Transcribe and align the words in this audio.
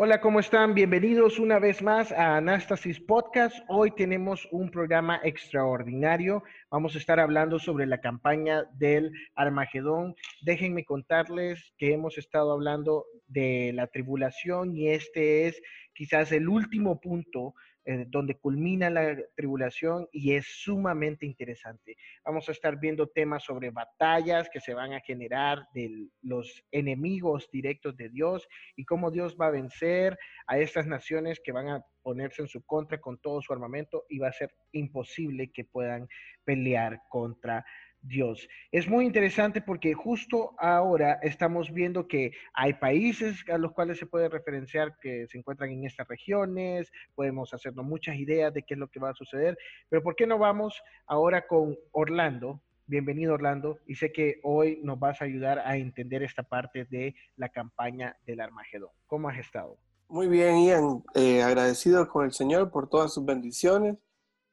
Hola, 0.00 0.20
¿cómo 0.20 0.38
están? 0.38 0.74
Bienvenidos 0.74 1.40
una 1.40 1.58
vez 1.58 1.82
más 1.82 2.12
a 2.12 2.36
Anastasis 2.36 3.00
Podcast. 3.00 3.58
Hoy 3.66 3.90
tenemos 3.90 4.46
un 4.52 4.70
programa 4.70 5.20
extraordinario. 5.24 6.44
Vamos 6.70 6.94
a 6.94 6.98
estar 6.98 7.18
hablando 7.18 7.58
sobre 7.58 7.84
la 7.84 8.00
campaña 8.00 8.62
del 8.74 9.10
Armagedón. 9.34 10.14
Déjenme 10.42 10.84
contarles 10.84 11.72
que 11.76 11.94
hemos 11.94 12.16
estado 12.16 12.52
hablando 12.52 13.06
de 13.26 13.72
la 13.74 13.88
tribulación 13.88 14.76
y 14.76 14.90
este 14.90 15.48
es 15.48 15.60
quizás 15.94 16.30
el 16.30 16.48
último 16.48 17.00
punto 17.00 17.54
eh, 17.90 18.04
donde 18.06 18.34
culmina 18.34 18.90
la 18.90 19.16
tribulación 19.34 20.06
y 20.12 20.34
es 20.34 20.46
sumamente 20.46 21.24
interesante. 21.24 21.96
Vamos 22.22 22.46
a 22.50 22.52
estar 22.52 22.78
viendo 22.78 23.06
temas 23.06 23.44
sobre 23.44 23.70
batallas 23.70 24.50
que 24.50 24.60
se 24.60 24.74
van 24.74 24.92
a 24.92 25.00
generar 25.00 25.66
de 25.72 26.10
los 26.20 26.62
enemigos 26.70 27.48
directos 27.50 27.96
de 27.96 28.10
Dios 28.10 28.46
y 28.76 28.84
cómo 28.84 29.10
Dios 29.10 29.38
va 29.40 29.46
a 29.46 29.52
vencer 29.52 30.18
a 30.46 30.58
estas 30.58 30.86
naciones 30.86 31.40
que 31.42 31.52
van 31.52 31.70
a 31.70 31.82
ponerse 32.02 32.42
en 32.42 32.48
su 32.48 32.62
contra 32.62 33.00
con 33.00 33.16
todo 33.22 33.40
su 33.40 33.54
armamento 33.54 34.04
y 34.10 34.18
va 34.18 34.28
a 34.28 34.32
ser 34.32 34.54
imposible 34.72 35.50
que 35.50 35.64
puedan 35.64 36.08
pelear 36.44 37.00
contra 37.08 37.64
Dios. 38.08 38.48
Es 38.72 38.88
muy 38.88 39.04
interesante 39.04 39.60
porque 39.60 39.92
justo 39.94 40.54
ahora 40.58 41.18
estamos 41.22 41.72
viendo 41.72 42.08
que 42.08 42.32
hay 42.54 42.72
países 42.74 43.44
a 43.48 43.58
los 43.58 43.72
cuales 43.72 43.98
se 43.98 44.06
puede 44.06 44.28
referenciar 44.28 44.98
que 45.00 45.26
se 45.28 45.38
encuentran 45.38 45.70
en 45.70 45.84
estas 45.84 46.08
regiones, 46.08 46.90
podemos 47.14 47.52
hacernos 47.52 47.84
muchas 47.84 48.16
ideas 48.16 48.52
de 48.54 48.62
qué 48.62 48.74
es 48.74 48.80
lo 48.80 48.88
que 48.88 49.00
va 49.00 49.10
a 49.10 49.14
suceder, 49.14 49.58
pero 49.88 50.02
¿por 50.02 50.16
qué 50.16 50.26
no 50.26 50.38
vamos 50.38 50.82
ahora 51.06 51.46
con 51.46 51.76
Orlando? 51.92 52.60
Bienvenido 52.86 53.34
Orlando, 53.34 53.78
y 53.86 53.96
sé 53.96 54.12
que 54.12 54.40
hoy 54.42 54.80
nos 54.82 54.98
vas 54.98 55.20
a 55.20 55.26
ayudar 55.26 55.58
a 55.58 55.76
entender 55.76 56.22
esta 56.22 56.42
parte 56.42 56.86
de 56.86 57.14
la 57.36 57.50
campaña 57.50 58.16
del 58.26 58.40
Armagedón. 58.40 58.90
¿Cómo 59.06 59.28
has 59.28 59.38
estado? 59.38 59.76
Muy 60.08 60.26
bien, 60.26 60.64
Ian. 60.64 61.04
Eh, 61.14 61.42
agradecido 61.42 62.08
con 62.08 62.24
el 62.24 62.32
Señor 62.32 62.70
por 62.70 62.88
todas 62.88 63.12
sus 63.12 63.26
bendiciones 63.26 63.96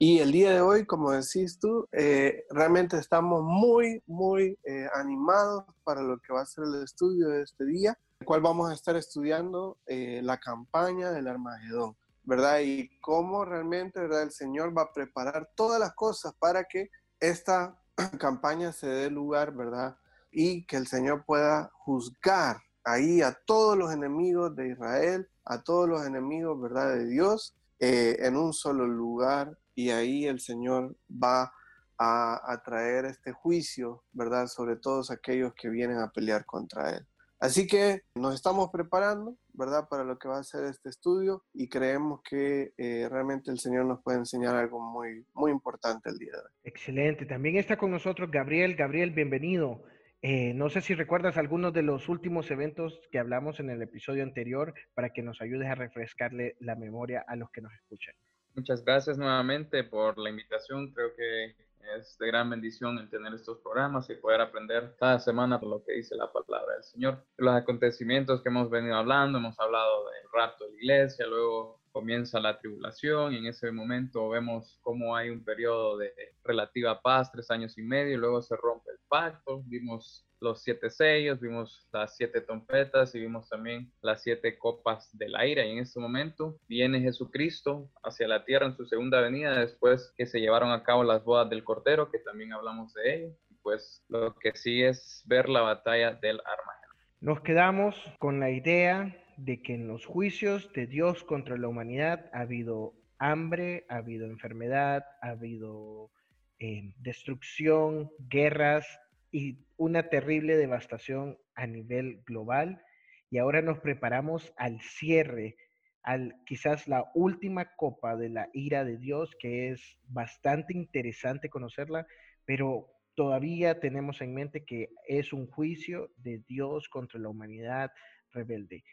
y 0.08 0.20
el 0.20 0.32
día 0.32 0.52
de 0.52 0.62
hoy, 0.62 0.86
como 0.86 1.10
decís 1.10 1.58
tú, 1.58 1.88
eh, 1.92 2.46
realmente 2.52 2.96
estamos 2.96 3.42
muy, 3.44 4.04
muy 4.06 4.56
eh, 4.64 4.88
animados 4.94 5.64
para 5.84 6.04
lo 6.04 6.20
que 6.20 6.32
va 6.32 6.42
a 6.42 6.46
ser 6.46 6.66
el 6.66 6.84
estudio 6.84 7.30
de 7.30 7.42
este 7.42 7.66
día, 7.66 7.98
el 8.20 8.28
cual 8.28 8.42
vamos 8.42 8.70
a 8.70 8.76
estar 8.76 8.96
estudiando 8.96 9.80
eh, 9.88 10.22
la 10.22 10.38
campaña 10.38 11.10
del 11.10 11.28
Armagedón, 11.28 11.98
¿verdad? 12.22 12.60
Y 12.60 12.88
cómo 13.02 13.46
realmente, 13.46 14.00
¿verdad? 14.00 14.22
El 14.22 14.32
Señor 14.32 14.78
va 14.78 14.84
a 14.84 14.94
preparar 14.94 15.50
todas 15.56 15.80
las 15.80 15.96
cosas 15.96 16.36
para 16.38 16.66
que 16.66 16.92
esta 17.20 17.76
campaña 18.20 18.74
se 18.74 18.86
dé 18.86 19.10
lugar, 19.10 19.56
¿verdad? 19.56 19.98
Y 20.32 20.68
que 20.68 20.78
el 20.78 20.86
Señor 20.86 21.26
pueda 21.26 21.72
juzgar 21.80 22.58
ahí 22.84 23.24
a 23.24 23.36
todos 23.48 23.76
los 23.76 23.92
enemigos 23.92 24.56
de 24.56 24.70
Israel, 24.70 25.28
a 25.46 25.64
todos 25.64 25.90
los 25.90 26.06
enemigos, 26.06 26.62
¿verdad? 26.62 26.94
De 26.94 27.08
Dios, 27.08 27.56
en 27.80 28.38
un 28.38 28.54
solo 28.54 28.88
lugar 28.88 29.58
y 29.76 29.90
ahí 29.90 30.26
el 30.26 30.40
Señor 30.40 30.96
va 31.12 31.52
a, 31.98 32.62
traer 32.66 33.06
este 33.06 33.32
juicio, 33.32 34.04
¿verdad? 34.12 34.48
Sobre 34.48 34.76
todos 34.76 35.12
aquellos 35.12 35.54
que 35.54 35.70
vienen 35.70 35.98
a 36.00 36.12
pelear 36.12 36.46
contra 36.46 36.92
Él. 36.92 37.06
Así 37.40 37.68
que 37.68 38.02
nos 38.16 38.34
estamos 38.34 38.70
preparando, 38.72 39.38
¿verdad? 39.54 39.88
Para 39.90 40.04
lo 40.04 40.18
que 40.18 40.28
va 40.28 40.40
a 40.40 40.44
ser 40.44 40.64
este 40.66 40.90
estudio 40.90 41.44
y 41.54 41.68
creemos 41.68 42.22
que 42.28 42.74
eh, 42.78 43.08
realmente 43.10 43.52
el 43.52 43.60
Señor 43.60 43.86
nos 43.86 44.02
puede 44.02 44.20
enseñar 44.20 44.56
algo 44.56 44.80
muy, 44.80 45.26
muy 45.34 45.52
importante 45.52 46.10
el 46.10 46.18
día 46.18 46.32
de 46.32 46.40
hoy. 46.40 46.52
Excelente. 46.64 47.26
También 47.26 47.58
está 47.58 47.78
con 47.78 47.92
nosotros 47.92 48.32
Gabriel. 48.32 48.76
Gabriel, 48.76 49.12
bienvenido. 49.12 49.84
Eh, 50.22 50.54
no 50.56 50.70
sé 50.70 50.82
si 50.82 50.96
recuerdas 50.96 51.38
algunos 51.38 51.74
de 51.74 51.84
los 51.84 52.10
últimos 52.10 52.50
eventos 52.50 53.00
que 53.12 53.20
hablamos 53.20 53.60
en 53.60 53.70
el 53.70 53.82
episodio 53.82 54.24
anterior 54.24 54.74
para 54.94 55.12
que 55.12 55.22
nos 55.22 55.40
ayudes 55.42 55.70
a 55.70 55.76
refrescarle 55.76 56.56
la 56.60 56.76
memoria 56.76 57.24
a 57.28 57.36
los 57.36 57.52
que 57.52 57.62
nos 57.62 57.74
escuchan. 57.74 58.16
Muchas 58.56 58.84
gracias 58.86 59.18
nuevamente 59.18 59.84
por 59.84 60.18
la 60.18 60.30
invitación. 60.30 60.94
Creo 60.94 61.14
que 61.16 61.56
es 61.98 62.18
de 62.18 62.28
gran 62.28 62.50
bendición 62.50 62.98
el 62.98 63.10
tener 63.10 63.34
estos 63.34 63.60
programas 63.60 64.10
y 64.10 64.16
poder 64.16 64.42
aprender 64.42 64.96
cada 65.00 65.20
semana 65.20 65.60
por 65.60 65.70
lo 65.70 65.84
que 65.84 65.94
dice 65.94 66.16
la 66.16 66.32
palabra 66.32 66.74
del 66.76 66.84
Señor. 66.84 67.24
Los 67.38 67.54
acontecimientos 67.54 68.42
que 68.42 68.50
hemos 68.50 68.70
venido 68.70 68.96
hablando, 68.96 69.38
hemos 69.38 69.60
hablado 69.60 70.06
del 70.06 70.30
rapto 70.34 70.66
de 70.66 70.72
la 70.72 70.78
iglesia, 70.78 71.28
luego 71.28 71.80
comienza 71.96 72.42
la 72.42 72.60
tribulación 72.60 73.32
y 73.32 73.38
en 73.38 73.46
ese 73.46 73.72
momento 73.72 74.28
vemos 74.28 74.78
cómo 74.82 75.16
hay 75.16 75.30
un 75.30 75.46
periodo 75.46 75.98
de 75.98 76.12
relativa 76.44 77.02
paz, 77.02 77.32
tres 77.32 77.50
años 77.50 77.78
y 77.78 77.84
medio, 77.84 78.16
y 78.16 78.18
luego 78.18 78.42
se 78.42 78.58
rompe 78.58 78.92
el 78.92 78.98
pacto, 79.08 79.64
vimos 79.66 80.28
los 80.42 80.62
siete 80.62 80.90
sellos, 80.90 81.40
vimos 81.40 81.88
las 81.94 82.18
siete 82.18 82.42
trompetas 82.42 83.16
y 83.16 83.22
vimos 83.22 83.48
también 83.48 83.94
las 84.02 84.22
siete 84.24 84.58
copas 84.58 85.10
del 85.18 85.38
aire. 85.38 85.66
Y 85.70 85.72
en 85.72 85.80
este 85.80 86.02
momento 86.02 86.58
viene 86.68 87.00
Jesucristo 87.00 87.90
hacia 88.04 88.28
la 88.28 88.44
tierra 88.44 88.66
en 88.66 88.76
su 88.76 88.86
segunda 88.86 89.22
venida 89.22 89.58
después 89.58 90.14
que 90.18 90.26
se 90.26 90.42
llevaron 90.42 90.74
a 90.74 90.84
cabo 90.84 91.06
las 91.06 91.24
bodas 91.24 91.50
del 91.50 91.64
Cordero, 91.64 92.12
que 92.12 92.20
también 92.20 92.52
hablamos 92.52 92.94
de 92.94 93.16
ello. 93.16 93.36
Y 93.50 93.54
pues 93.64 94.04
lo 94.10 94.36
que 94.36 94.52
sí 94.54 94.84
es 94.84 95.24
ver 95.28 95.48
la 95.48 95.62
batalla 95.62 96.12
del 96.16 96.42
Armagedón. 96.42 96.98
Nos 97.22 97.40
quedamos 97.40 97.96
con 98.20 98.42
la 98.42 98.50
idea 98.50 99.16
de 99.38 99.62
que 99.62 99.74
en 99.74 99.88
los 99.88 100.06
juicios 100.06 100.72
de 100.74 100.88
Dios 100.88 101.24
contra 101.24 101.58
la 101.58 101.68
humanidad 101.68 102.30
ha 102.34 102.42
habido 102.42 102.94
hambre, 103.18 103.86
ha 103.90 103.98
habido 103.98 104.26
enfermedad, 104.28 105.06
ha 105.22 105.30
habido 105.30 106.12
eh, 106.60 106.94
destrucción, 106.98 108.12
guerras 108.30 108.88
y 109.32 109.60
una 109.78 110.10
terrible 110.10 110.58
devastación 110.58 111.38
a 111.56 111.68
nivel 111.68 112.22
global. 112.26 112.82
Y 113.30 113.38
ahora 113.38 113.62
nos 113.62 113.80
preparamos 113.80 114.54
al 114.58 114.80
cierre, 114.82 115.58
al 116.04 116.36
quizás 116.46 116.88
la 116.88 117.10
última 117.14 117.76
copa 117.76 118.16
de 118.16 118.30
la 118.30 118.50
ira 118.54 118.86
de 118.86 118.98
Dios, 118.98 119.36
que 119.40 119.70
es 119.72 119.98
bastante 120.08 120.74
interesante 120.74 121.50
conocerla, 121.50 122.06
pero 122.46 122.92
todavía 123.16 123.80
tenemos 123.80 124.22
en 124.22 124.34
mente 124.34 124.66
que 124.66 124.90
es 125.08 125.34
un 125.34 125.48
juicio 125.48 126.12
de 126.18 126.42
Dios 126.48 126.90
contra 126.90 127.20
la 127.20 127.30
humanidad 127.30 127.92
rebelde 128.32 128.84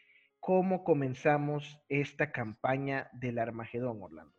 cómo 0.43 0.83
comenzamos 0.83 1.79
esta 1.87 2.33
campaña 2.33 3.09
del 3.13 3.39
Armagedón, 3.39 4.03
Orlando. 4.03 4.35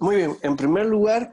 Muy 0.00 0.16
bien, 0.16 0.36
en 0.42 0.56
primer 0.56 0.86
lugar, 0.86 1.32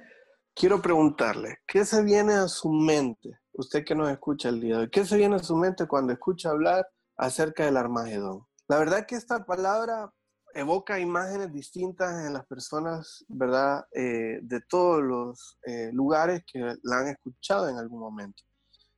quiero 0.53 0.79
preguntarle, 0.79 1.57
¿qué 1.65 1.85
se 1.85 2.03
viene 2.03 2.33
a 2.33 2.47
su 2.47 2.71
mente? 2.71 3.39
Usted 3.53 3.83
que 3.83 3.95
nos 3.95 4.11
escucha 4.11 4.49
el 4.49 4.61
día 4.61 4.75
de 4.75 4.81
hoy, 4.83 4.89
¿qué 4.91 5.05
se 5.05 5.17
viene 5.17 5.37
a 5.37 5.39
su 5.39 5.55
mente 5.55 5.87
cuando 5.87 6.13
escucha 6.13 6.51
hablar 6.51 6.87
acerca 7.17 7.65
del 7.65 7.77
Armagedón? 7.77 8.45
La 8.67 8.77
verdad 8.77 9.07
que 9.07 9.15
esta 9.15 9.43
palabra 9.43 10.13
evoca 10.53 10.99
imágenes 10.99 11.51
distintas 11.51 12.27
en 12.27 12.33
las 12.33 12.45
personas, 12.45 13.25
¿verdad? 13.27 13.87
Eh, 13.91 14.39
de 14.43 14.61
todos 14.69 15.01
los 15.01 15.57
eh, 15.65 15.89
lugares 15.93 16.43
que 16.45 16.59
la 16.59 16.99
han 16.99 17.07
escuchado 17.07 17.69
en 17.69 17.77
algún 17.77 18.01
momento. 18.01 18.43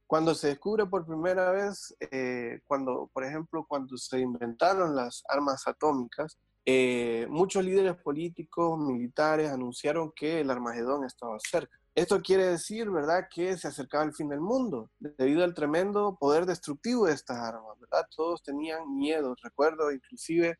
Cuando 0.07 0.33
se 0.33 0.47
descubre 0.47 0.85
por 0.85 1.05
primera 1.05 1.51
vez, 1.51 1.95
eh, 2.11 2.61
cuando, 2.65 3.09
por 3.13 3.25
ejemplo, 3.25 3.65
cuando 3.67 3.97
se 3.97 4.19
inventaron 4.19 4.95
las 4.95 5.23
armas 5.27 5.67
atómicas, 5.67 6.39
eh, 6.65 7.27
muchos 7.29 7.63
líderes 7.63 7.95
políticos, 7.97 8.79
militares 8.79 9.51
anunciaron 9.51 10.11
que 10.15 10.39
el 10.39 10.49
Armagedón 10.49 11.05
estaba 11.05 11.37
cerca. 11.39 11.77
Esto 11.93 12.21
quiere 12.21 12.45
decir, 12.45 12.89
¿verdad?, 12.89 13.27
que 13.33 13.57
se 13.57 13.67
acercaba 13.67 14.03
el 14.03 14.13
fin 14.13 14.29
del 14.29 14.39
mundo 14.39 14.91
debido 14.99 15.43
al 15.43 15.53
tremendo 15.53 16.15
poder 16.19 16.45
destructivo 16.45 17.07
de 17.07 17.13
estas 17.13 17.37
armas, 17.37 17.79
¿verdad? 17.79 18.05
Todos 18.15 18.43
tenían 18.43 18.97
miedo. 18.97 19.35
Recuerdo 19.41 19.91
inclusive 19.91 20.59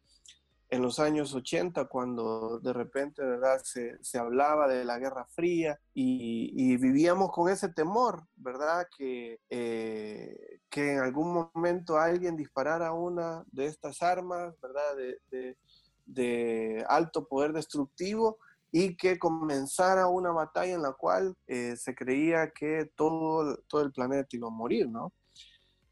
en 0.70 0.82
los 0.82 1.00
años 1.00 1.34
80, 1.34 1.86
cuando 1.86 2.60
de 2.60 2.74
repente 2.74 3.24
¿verdad? 3.24 3.62
Se, 3.64 3.98
se 4.04 4.18
hablaba 4.18 4.68
de 4.68 4.84
la 4.84 5.00
Guerra 5.00 5.26
Fría 5.26 5.80
y, 5.94 6.76
vivíamos 6.78 7.32
con 7.32 7.50
ese 7.50 7.70
temor, 7.70 8.24
¿verdad? 8.36 8.88
Que, 8.96 9.40
eh, 9.50 10.60
que 10.70 10.94
en 10.94 11.00
algún 11.00 11.50
momento 11.54 11.98
alguien 11.98 12.36
disparara 12.36 12.92
una 12.92 13.44
de 13.52 13.66
estas 13.66 14.02
armas, 14.02 14.54
¿verdad? 14.62 14.96
De, 15.32 15.58
de, 16.06 16.86
alto 16.88 17.28
poder 17.28 17.54
destructivo 17.54 18.38
y 18.72 18.96
que 18.96 19.18
comenzara 19.18 20.08
una 20.08 20.32
batalla 20.32 20.74
en 20.74 20.82
la 20.82 20.94
cual 20.94 21.36
eh, 21.48 21.76
se 21.78 21.96
creía 21.96 22.52
que 22.52 22.92
todo, 22.96 23.58
todo 23.68 23.82
el 23.82 23.92
planeta 23.92 24.28
iba 24.32 24.48
a 24.48 24.52
morir, 24.52 24.90
¿no? 24.90 25.14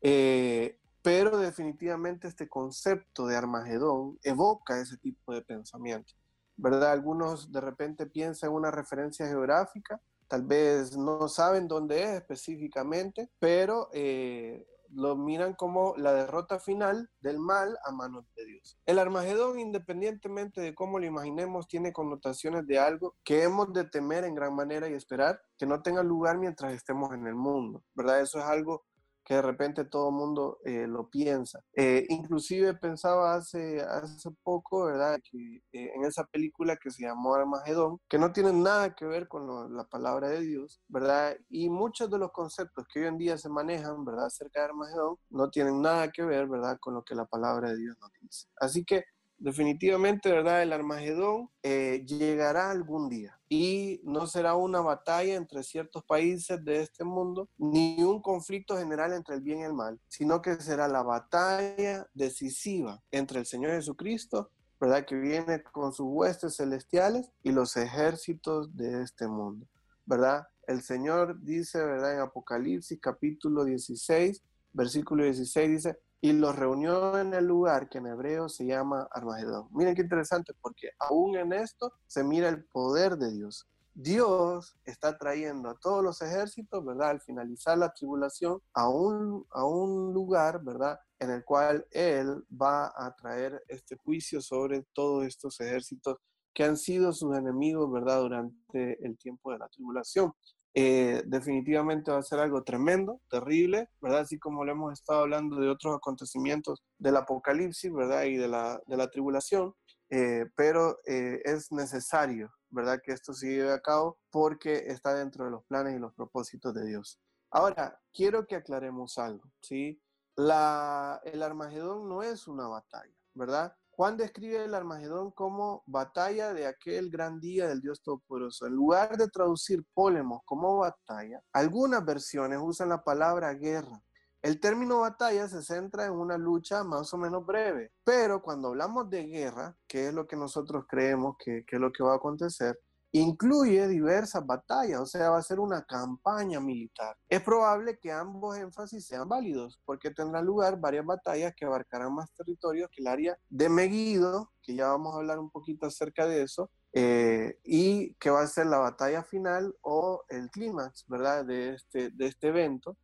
Eh, 0.02 0.78
pero 1.06 1.38
definitivamente 1.38 2.28
este 2.28 2.50
concepto 2.50 3.28
de 3.28 3.36
Armagedón 3.36 4.18
evoca 4.24 4.82
ese 4.82 4.98
tipo 4.98 5.36
de 5.36 5.44
pensamiento. 5.44 6.14
¿verdad? 6.58 6.94
Algunos 6.94 7.52
de 7.52 7.62
repente 7.62 8.08
piensan 8.08 8.50
en 8.50 8.56
una 8.56 8.72
referencia 8.72 9.28
geográfica, 9.28 10.02
tal 10.28 10.42
vez 10.44 10.98
no 10.98 11.28
saben 11.28 11.68
dónde 11.68 12.02
es 12.02 12.10
específicamente, 12.10 13.30
pero 13.38 13.90
eh, 13.94 14.66
lo 14.90 15.16
miran 15.16 15.54
como 15.54 15.94
la 15.96 16.12
derrota 16.12 16.58
final 16.58 17.08
del 17.20 17.38
mal 17.38 17.78
a 17.86 17.92
manos 17.92 18.26
de 18.36 18.46
Dios. 18.46 18.80
El 18.88 18.98
Armagedón, 18.98 19.60
independientemente 19.60 20.60
de 20.60 20.74
cómo 20.74 20.98
lo 20.98 21.06
imaginemos, 21.06 21.68
tiene 21.68 21.94
connotaciones 21.94 22.66
de 22.66 22.80
algo 22.80 23.16
que 23.24 23.44
hemos 23.44 23.72
de 23.74 23.84
temer 23.84 24.24
en 24.24 24.34
gran 24.34 24.56
manera 24.56 24.90
y 24.90 24.94
esperar 24.94 25.40
que 25.56 25.68
no 25.68 25.84
tenga 25.84 26.02
lugar 26.02 26.40
mientras 26.40 26.74
estemos 26.74 27.14
en 27.14 27.28
el 27.28 27.36
mundo, 27.36 27.84
¿verdad? 27.94 28.22
Eso 28.22 28.40
es 28.40 28.46
algo 28.46 28.86
que 29.26 29.34
de 29.36 29.42
repente 29.42 29.86
todo 29.86 30.10
el 30.10 30.16
mundo 30.16 30.60
eh, 30.64 30.86
lo 30.88 31.10
piensa. 31.10 31.60
Eh, 31.74 32.06
inclusive 32.10 32.76
pensaba 32.76 33.36
hace, 33.36 33.82
hace 33.82 34.30
poco, 34.44 34.86
¿verdad? 34.86 35.20
Que 35.30 35.58
eh, 35.74 35.92
en 35.96 36.06
esa 36.06 36.24
película 36.26 36.78
que 36.78 36.92
se 36.92 37.04
llamó 37.04 37.34
Armagedón, 37.36 38.00
que 38.08 38.20
no 38.20 38.32
tiene 38.32 38.54
nada 38.54 38.94
que 38.96 39.06
ver 39.06 39.28
con 39.28 39.76
la 39.76 39.86
palabra 39.86 40.30
de 40.30 40.42
Dios, 40.42 40.82
¿verdad? 40.88 41.36
Y 41.50 41.70
muchos 41.70 42.10
de 42.12 42.20
los 42.20 42.32
conceptos 42.32 42.86
que 42.94 43.02
hoy 43.02 43.08
en 43.08 43.18
día 43.18 43.38
se 43.38 43.50
manejan, 43.50 44.06
¿verdad? 44.06 44.28
Acerca 44.28 44.62
de 44.62 44.68
Armagedón, 44.68 45.18
no 45.30 45.50
tienen 45.50 45.82
nada 45.82 46.12
que 46.12 46.24
ver, 46.24 46.48
¿verdad? 46.48 46.78
Con 46.80 46.94
lo 46.94 47.04
que 47.04 47.16
la 47.16 47.26
palabra 47.26 47.70
de 47.70 47.78
Dios 47.78 47.98
nos 48.00 48.12
dice. 48.22 48.48
Así 48.58 48.86
que 48.86 49.04
definitivamente, 49.38 50.32
¿verdad? 50.32 50.64
El 50.64 50.74
Armagedón 50.74 51.50
eh, 51.64 52.04
llegará 52.06 52.72
algún 52.72 53.10
día 53.10 53.40
y 53.50 54.02
no 54.04 54.28
será 54.28 54.56
una 54.56 54.82
batalla 54.82 55.36
entre 55.36 55.64
ciertos 55.64 56.04
países 56.04 56.64
de 56.64 56.82
este 56.82 57.04
mundo, 57.04 57.50
ni 57.58 58.02
un 58.04 58.22
conflicto 58.22 58.78
general 58.78 59.14
entre 59.14 59.36
el 59.36 59.42
bien 59.42 59.60
y 59.60 59.64
el 59.64 59.74
mal, 59.74 60.00
sino 60.08 60.42
que 60.42 60.56
será 60.56 60.88
la 60.88 61.04
batalla 61.04 62.08
decisiva 62.14 63.02
entre 63.12 63.40
el 63.40 63.46
Señor 63.46 63.72
Jesucristo, 63.72 64.50
¿verdad? 64.80 65.06
Que 65.06 65.16
viene 65.16 65.64
con 65.64 65.94
sus 65.94 66.08
huestes 66.10 66.56
celestiales 66.56 67.32
y 67.44 67.52
los 67.52 67.78
ejércitos 67.78 68.76
de 68.76 69.04
este 69.04 69.28
mundo, 69.28 69.68
¿verdad? 70.06 70.48
El 70.68 70.82
Señor 70.82 71.40
dice, 71.42 71.84
¿verdad? 71.84 72.16
En 72.16 72.22
Apocalipsis 72.22 73.00
capítulo 73.00 73.64
16, 73.64 74.42
versículo 74.74 75.24
16 75.24 75.70
dice, 75.70 76.00
y 76.22 76.34
los 76.34 76.56
reunió 76.56 77.18
en 77.20 77.34
el 77.34 77.46
lugar 77.46 77.90
que 77.90 78.00
en 78.00 78.08
hebreo 78.08 78.50
se 78.50 78.66
llama 78.66 79.08
Armagedón. 79.12 79.68
Miren 79.72 79.96
qué 79.96 80.02
interesante, 80.02 80.54
porque 80.62 80.92
aún 81.00 81.38
en 81.38 81.54
esto 81.54 81.94
se 82.08 82.24
mira 82.24 82.50
el 82.50 82.66
poder 82.66 83.18
de 83.18 83.32
Dios. 83.32 83.68
Dios 83.94 84.76
está 84.84 85.18
trayendo 85.18 85.70
a 85.70 85.80
todos 85.80 86.04
los 86.04 86.22
ejércitos, 86.22 86.84
¿verdad? 86.84 87.12
Al 87.12 87.22
finalizar 87.22 87.78
la 87.78 87.94
tribulación, 87.94 88.60
a 88.74 88.90
un, 88.90 89.46
a 89.52 89.64
un 89.64 90.14
lugar, 90.14 90.62
¿verdad? 90.64 91.00
En 91.18 91.32
el 91.32 91.46
cual 91.46 91.86
Él 91.92 92.44
va 92.52 92.92
a 92.94 93.16
traer 93.16 93.64
este 93.70 93.96
juicio 93.96 94.42
sobre 94.42 94.86
todos 94.92 95.26
estos 95.26 95.62
ejércitos 95.62 96.18
que 96.54 96.66
han 96.66 96.76
sido 96.76 97.14
sus 97.14 97.38
enemigos, 97.38 97.90
¿verdad? 97.90 98.22
Durante 98.22 99.06
el 99.06 99.18
tiempo 99.18 99.52
de 99.52 99.60
la 99.60 99.70
tribulación. 99.70 100.34
Eh, 100.78 101.24
definitivamente 101.26 102.12
va 102.12 102.18
a 102.18 102.22
ser 102.22 102.40
algo 102.40 102.62
tremendo, 102.64 103.22
terrible, 103.30 103.90
¿verdad? 104.02 104.20
Así 104.22 104.38
como 104.38 104.66
lo 104.66 104.74
hemos 104.74 104.92
estado 104.92 105.22
hablando 105.22 105.56
de 105.56 105.70
otros 105.70 105.96
acontecimientos 105.96 106.84
del 106.98 107.16
apocalipsis, 107.16 107.94
¿verdad? 107.94 108.24
Y 108.26 108.36
de 108.36 108.50
la, 108.50 108.82
de 108.86 108.98
la 108.98 109.10
tribulación, 109.10 109.74
eh, 110.10 110.46
pero 110.58 111.00
eh, 111.06 111.40
es 111.46 111.72
necesario, 111.72 112.52
¿verdad? 112.70 113.00
Que 113.02 113.14
esto 113.14 113.34
se 113.34 113.48
lleve 113.48 113.72
a 113.72 113.80
cabo 113.80 114.20
porque 114.30 114.74
está 114.88 115.14
dentro 115.14 115.46
de 115.46 115.52
los 115.52 115.64
planes 115.64 115.96
y 115.96 116.00
los 116.00 116.14
propósitos 116.14 116.74
de 116.74 116.86
Dios. 116.86 117.22
Ahora, 117.52 117.98
quiero 118.14 118.46
que 118.46 118.58
aclaremos 118.58 119.18
algo, 119.18 119.50
¿sí? 119.62 120.02
La, 120.36 121.22
el 121.24 121.42
Armagedón 121.42 122.10
no 122.10 122.22
es 122.22 122.50
una 122.50 122.68
batalla, 122.68 123.16
¿verdad? 123.34 123.74
Juan 123.96 124.18
describe 124.18 124.66
el 124.66 124.76
Armagedón 124.76 125.32
como 125.32 125.82
batalla 125.86 126.54
de 126.54 126.68
aquel 126.68 127.10
gran 127.10 127.40
día 127.40 127.68
del 127.70 127.80
Dios 127.80 128.02
Todopoderoso. 128.02 128.68
En 128.68 128.74
lugar 128.74 129.16
de 129.16 129.30
traducir 129.30 129.86
Polemos 129.94 130.42
como 130.44 130.80
batalla, 130.80 131.42
algunas 131.54 132.04
versiones 132.04 132.60
usan 132.62 132.90
la 132.90 133.04
palabra 133.04 133.54
guerra. 133.54 134.02
El 134.42 134.60
término 134.60 135.00
batalla 135.00 135.48
se 135.48 135.64
centra 135.64 136.06
en 136.06 136.12
una 136.12 136.38
lucha 136.38 136.84
más 136.84 137.14
o 137.14 137.18
menos 137.18 137.46
breve, 137.46 137.94
pero 138.04 138.42
cuando 138.42 138.68
hablamos 138.68 139.10
de 139.10 139.28
guerra, 139.28 139.78
que 139.88 140.10
es 140.10 140.14
lo 140.14 140.28
que 140.28 140.36
nosotros 140.36 140.84
creemos 140.90 141.38
que, 141.40 141.64
que 141.66 141.78
es 141.78 141.82
lo 141.82 141.94
que 141.94 142.04
va 142.04 142.14
a 142.14 142.18
acontecer, 142.18 142.78
incluye 143.20 143.88
diversas 143.88 144.46
batallas, 144.46 145.00
o 145.00 145.06
sea, 145.06 145.30
va 145.30 145.38
a 145.38 145.44
ser 145.44 145.60
una 145.60 145.84
campaña 145.86 146.60
militar. 146.60 147.16
Es 147.30 147.42
probable 147.42 147.98
que 147.98 148.12
ambos 148.12 148.58
énfasis 148.58 149.06
sean 149.08 149.30
válidos, 149.30 149.80
porque 149.86 150.12
tendrán 150.12 150.46
lugar 150.46 150.80
varias 150.80 151.06
batallas 151.06 151.54
que 151.56 151.66
abarcarán 151.66 152.14
más 152.14 152.34
territorios 152.34 152.90
que 152.92 153.02
el 153.02 153.08
área 153.08 153.38
de 153.50 153.70
Megiddo, 153.70 154.52
que 154.62 154.76
ya 154.76 154.88
vamos 154.88 155.14
a 155.14 155.18
hablar 155.18 155.40
un 155.40 155.50
poquito 155.50 155.86
acerca 155.86 156.28
de 156.28 156.42
eso, 156.42 156.70
eh, 156.92 157.60
y 157.64 158.14
que 158.16 158.30
va 158.30 158.42
a 158.42 158.48
ser 158.48 158.68
la 158.68 158.80
batalla 158.80 159.24
final 159.24 159.74
o 159.82 160.24
el 160.30 160.50
clímax, 160.50 161.06
¿verdad?, 161.08 161.46
de 161.46 161.76
este, 161.76 162.12
este 162.20 162.48
evento. 162.48 162.98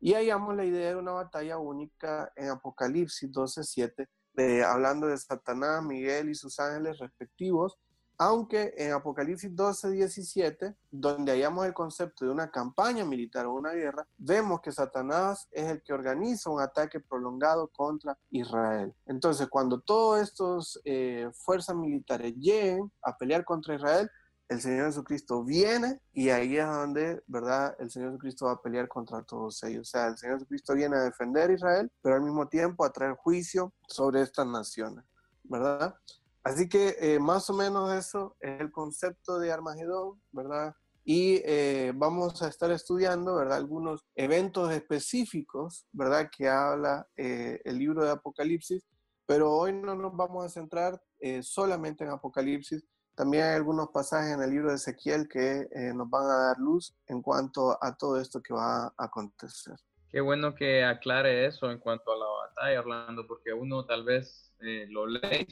Y 0.00 0.12
hallamos 0.12 0.54
la 0.56 0.66
idea 0.66 0.90
de 0.90 0.96
una 0.96 1.12
batalla 1.12 1.56
única 1.56 2.30
en 2.36 2.50
Apocalipsis 2.50 3.30
12.7, 3.30 4.08
eh, 4.36 4.62
hablando 4.62 5.06
de 5.06 5.16
Satanás, 5.16 5.82
Miguel 5.82 6.28
y 6.28 6.34
sus 6.34 6.58
ángeles 6.58 6.98
respectivos, 6.98 7.78
aunque 8.16 8.74
en 8.76 8.92
Apocalipsis 8.92 9.54
12, 9.54 9.90
17, 9.90 10.74
donde 10.90 11.32
hallamos 11.32 11.66
el 11.66 11.74
concepto 11.74 12.24
de 12.24 12.30
una 12.30 12.50
campaña 12.50 13.04
militar 13.04 13.46
o 13.46 13.54
una 13.54 13.72
guerra, 13.72 14.06
vemos 14.16 14.60
que 14.60 14.72
Satanás 14.72 15.48
es 15.50 15.66
el 15.66 15.82
que 15.82 15.92
organiza 15.92 16.50
un 16.50 16.60
ataque 16.60 17.00
prolongado 17.00 17.68
contra 17.68 18.16
Israel. 18.30 18.94
Entonces, 19.06 19.48
cuando 19.48 19.80
todas 19.80 20.28
estas 20.28 20.80
eh, 20.84 21.28
fuerzas 21.34 21.74
militares 21.74 22.34
lleguen 22.36 22.90
a 23.02 23.16
pelear 23.16 23.44
contra 23.44 23.74
Israel, 23.74 24.10
el 24.48 24.60
Señor 24.60 24.86
Jesucristo 24.86 25.42
viene 25.42 26.00
y 26.12 26.28
ahí 26.28 26.56
es 26.56 26.66
donde, 26.66 27.22
¿verdad? 27.26 27.74
El 27.78 27.90
Señor 27.90 28.10
Jesucristo 28.10 28.46
va 28.46 28.52
a 28.52 28.62
pelear 28.62 28.88
contra 28.88 29.22
todos 29.22 29.62
ellos. 29.64 29.88
O 29.88 29.90
sea, 29.90 30.08
el 30.08 30.18
Señor 30.18 30.36
Jesucristo 30.36 30.74
viene 30.74 30.96
a 30.96 31.00
defender 31.00 31.50
a 31.50 31.54
Israel, 31.54 31.92
pero 32.02 32.16
al 32.16 32.22
mismo 32.22 32.46
tiempo 32.46 32.84
a 32.84 32.92
traer 32.92 33.14
juicio 33.14 33.72
sobre 33.88 34.20
estas 34.20 34.46
naciones, 34.46 35.04
¿verdad? 35.44 35.94
Así 36.44 36.68
que 36.68 36.96
eh, 37.00 37.18
más 37.18 37.48
o 37.48 37.54
menos 37.54 37.90
eso 37.94 38.36
es 38.38 38.60
el 38.60 38.70
concepto 38.70 39.38
de 39.38 39.50
Armagedón, 39.50 40.20
¿verdad? 40.30 40.74
Y 41.02 41.40
eh, 41.44 41.92
vamos 41.96 42.42
a 42.42 42.48
estar 42.48 42.70
estudiando, 42.70 43.36
¿verdad? 43.36 43.56
Algunos 43.56 44.04
eventos 44.14 44.70
específicos, 44.70 45.86
¿verdad? 45.90 46.28
Que 46.30 46.48
habla 46.48 47.08
eh, 47.16 47.62
el 47.64 47.78
libro 47.78 48.04
de 48.04 48.10
Apocalipsis, 48.10 48.84
pero 49.24 49.52
hoy 49.52 49.72
no 49.72 49.94
nos 49.94 50.14
vamos 50.14 50.44
a 50.44 50.50
centrar 50.50 51.00
solamente 51.40 52.04
en 52.04 52.10
Apocalipsis. 52.10 52.84
También 53.14 53.44
hay 53.44 53.54
algunos 53.54 53.88
pasajes 53.88 54.34
en 54.34 54.42
el 54.42 54.50
libro 54.50 54.68
de 54.68 54.74
Ezequiel 54.74 55.26
que 55.26 55.66
nos 55.94 56.10
van 56.10 56.24
a 56.24 56.36
dar 56.48 56.58
luz 56.58 56.94
en 57.06 57.22
cuanto 57.22 57.82
a 57.82 57.96
todo 57.96 58.20
esto 58.20 58.42
que 58.42 58.52
va 58.52 58.88
a 58.88 58.92
acontecer. 58.98 59.76
Qué 60.14 60.20
bueno 60.20 60.54
que 60.54 60.84
aclare 60.84 61.44
eso 61.44 61.72
en 61.72 61.80
cuanto 61.80 62.12
a 62.12 62.16
la 62.16 62.24
batalla, 62.24 62.78
Orlando, 62.78 63.26
porque 63.26 63.52
uno 63.52 63.84
tal 63.84 64.04
vez 64.04 64.54
eh, 64.60 64.86
lo 64.88 65.08
lee 65.08 65.44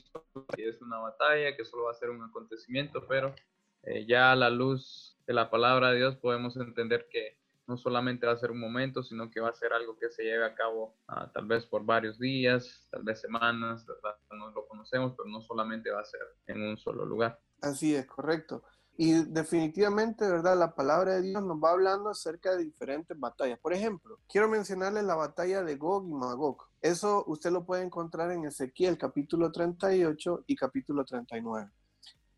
y 0.56 0.62
es 0.62 0.80
una 0.80 0.98
batalla, 0.98 1.56
que 1.56 1.64
solo 1.64 1.86
va 1.86 1.90
a 1.90 1.94
ser 1.94 2.10
un 2.10 2.22
acontecimiento, 2.22 3.04
pero 3.08 3.34
eh, 3.82 4.06
ya 4.06 4.30
a 4.30 4.36
la 4.36 4.50
luz 4.50 5.18
de 5.26 5.34
la 5.34 5.50
palabra 5.50 5.90
de 5.90 5.96
Dios 5.96 6.14
podemos 6.14 6.56
entender 6.56 7.08
que 7.10 7.40
no 7.66 7.76
solamente 7.76 8.24
va 8.24 8.34
a 8.34 8.38
ser 8.38 8.52
un 8.52 8.60
momento, 8.60 9.02
sino 9.02 9.32
que 9.32 9.40
va 9.40 9.48
a 9.48 9.54
ser 9.54 9.72
algo 9.72 9.98
que 9.98 10.10
se 10.10 10.22
lleve 10.22 10.44
a 10.44 10.54
cabo 10.54 10.94
ah, 11.08 11.28
tal 11.34 11.46
vez 11.46 11.66
por 11.66 11.84
varios 11.84 12.20
días, 12.20 12.86
tal 12.92 13.02
vez 13.02 13.20
semanas, 13.20 13.84
¿verdad? 13.84 14.16
No 14.30 14.52
lo 14.52 14.68
conocemos, 14.68 15.14
pero 15.16 15.28
no 15.28 15.40
solamente 15.40 15.90
va 15.90 16.02
a 16.02 16.04
ser 16.04 16.20
en 16.46 16.62
un 16.62 16.78
solo 16.78 17.04
lugar. 17.04 17.36
Así 17.62 17.96
es, 17.96 18.06
correcto. 18.06 18.62
Y 19.04 19.14
definitivamente, 19.24 20.28
¿verdad? 20.28 20.56
La 20.56 20.76
palabra 20.76 21.14
de 21.14 21.22
Dios 21.22 21.42
nos 21.42 21.56
va 21.56 21.72
hablando 21.72 22.08
acerca 22.08 22.54
de 22.54 22.62
diferentes 22.62 23.18
batallas. 23.18 23.58
Por 23.58 23.72
ejemplo, 23.72 24.20
quiero 24.28 24.48
mencionarles 24.48 25.02
la 25.02 25.16
batalla 25.16 25.64
de 25.64 25.74
Gog 25.74 26.06
y 26.06 26.12
Magog. 26.12 26.68
Eso 26.80 27.24
usted 27.26 27.50
lo 27.50 27.66
puede 27.66 27.82
encontrar 27.82 28.30
en 28.30 28.44
Ezequiel 28.44 28.96
capítulo 28.96 29.50
38 29.50 30.44
y 30.46 30.54
capítulo 30.54 31.04
39. 31.04 31.68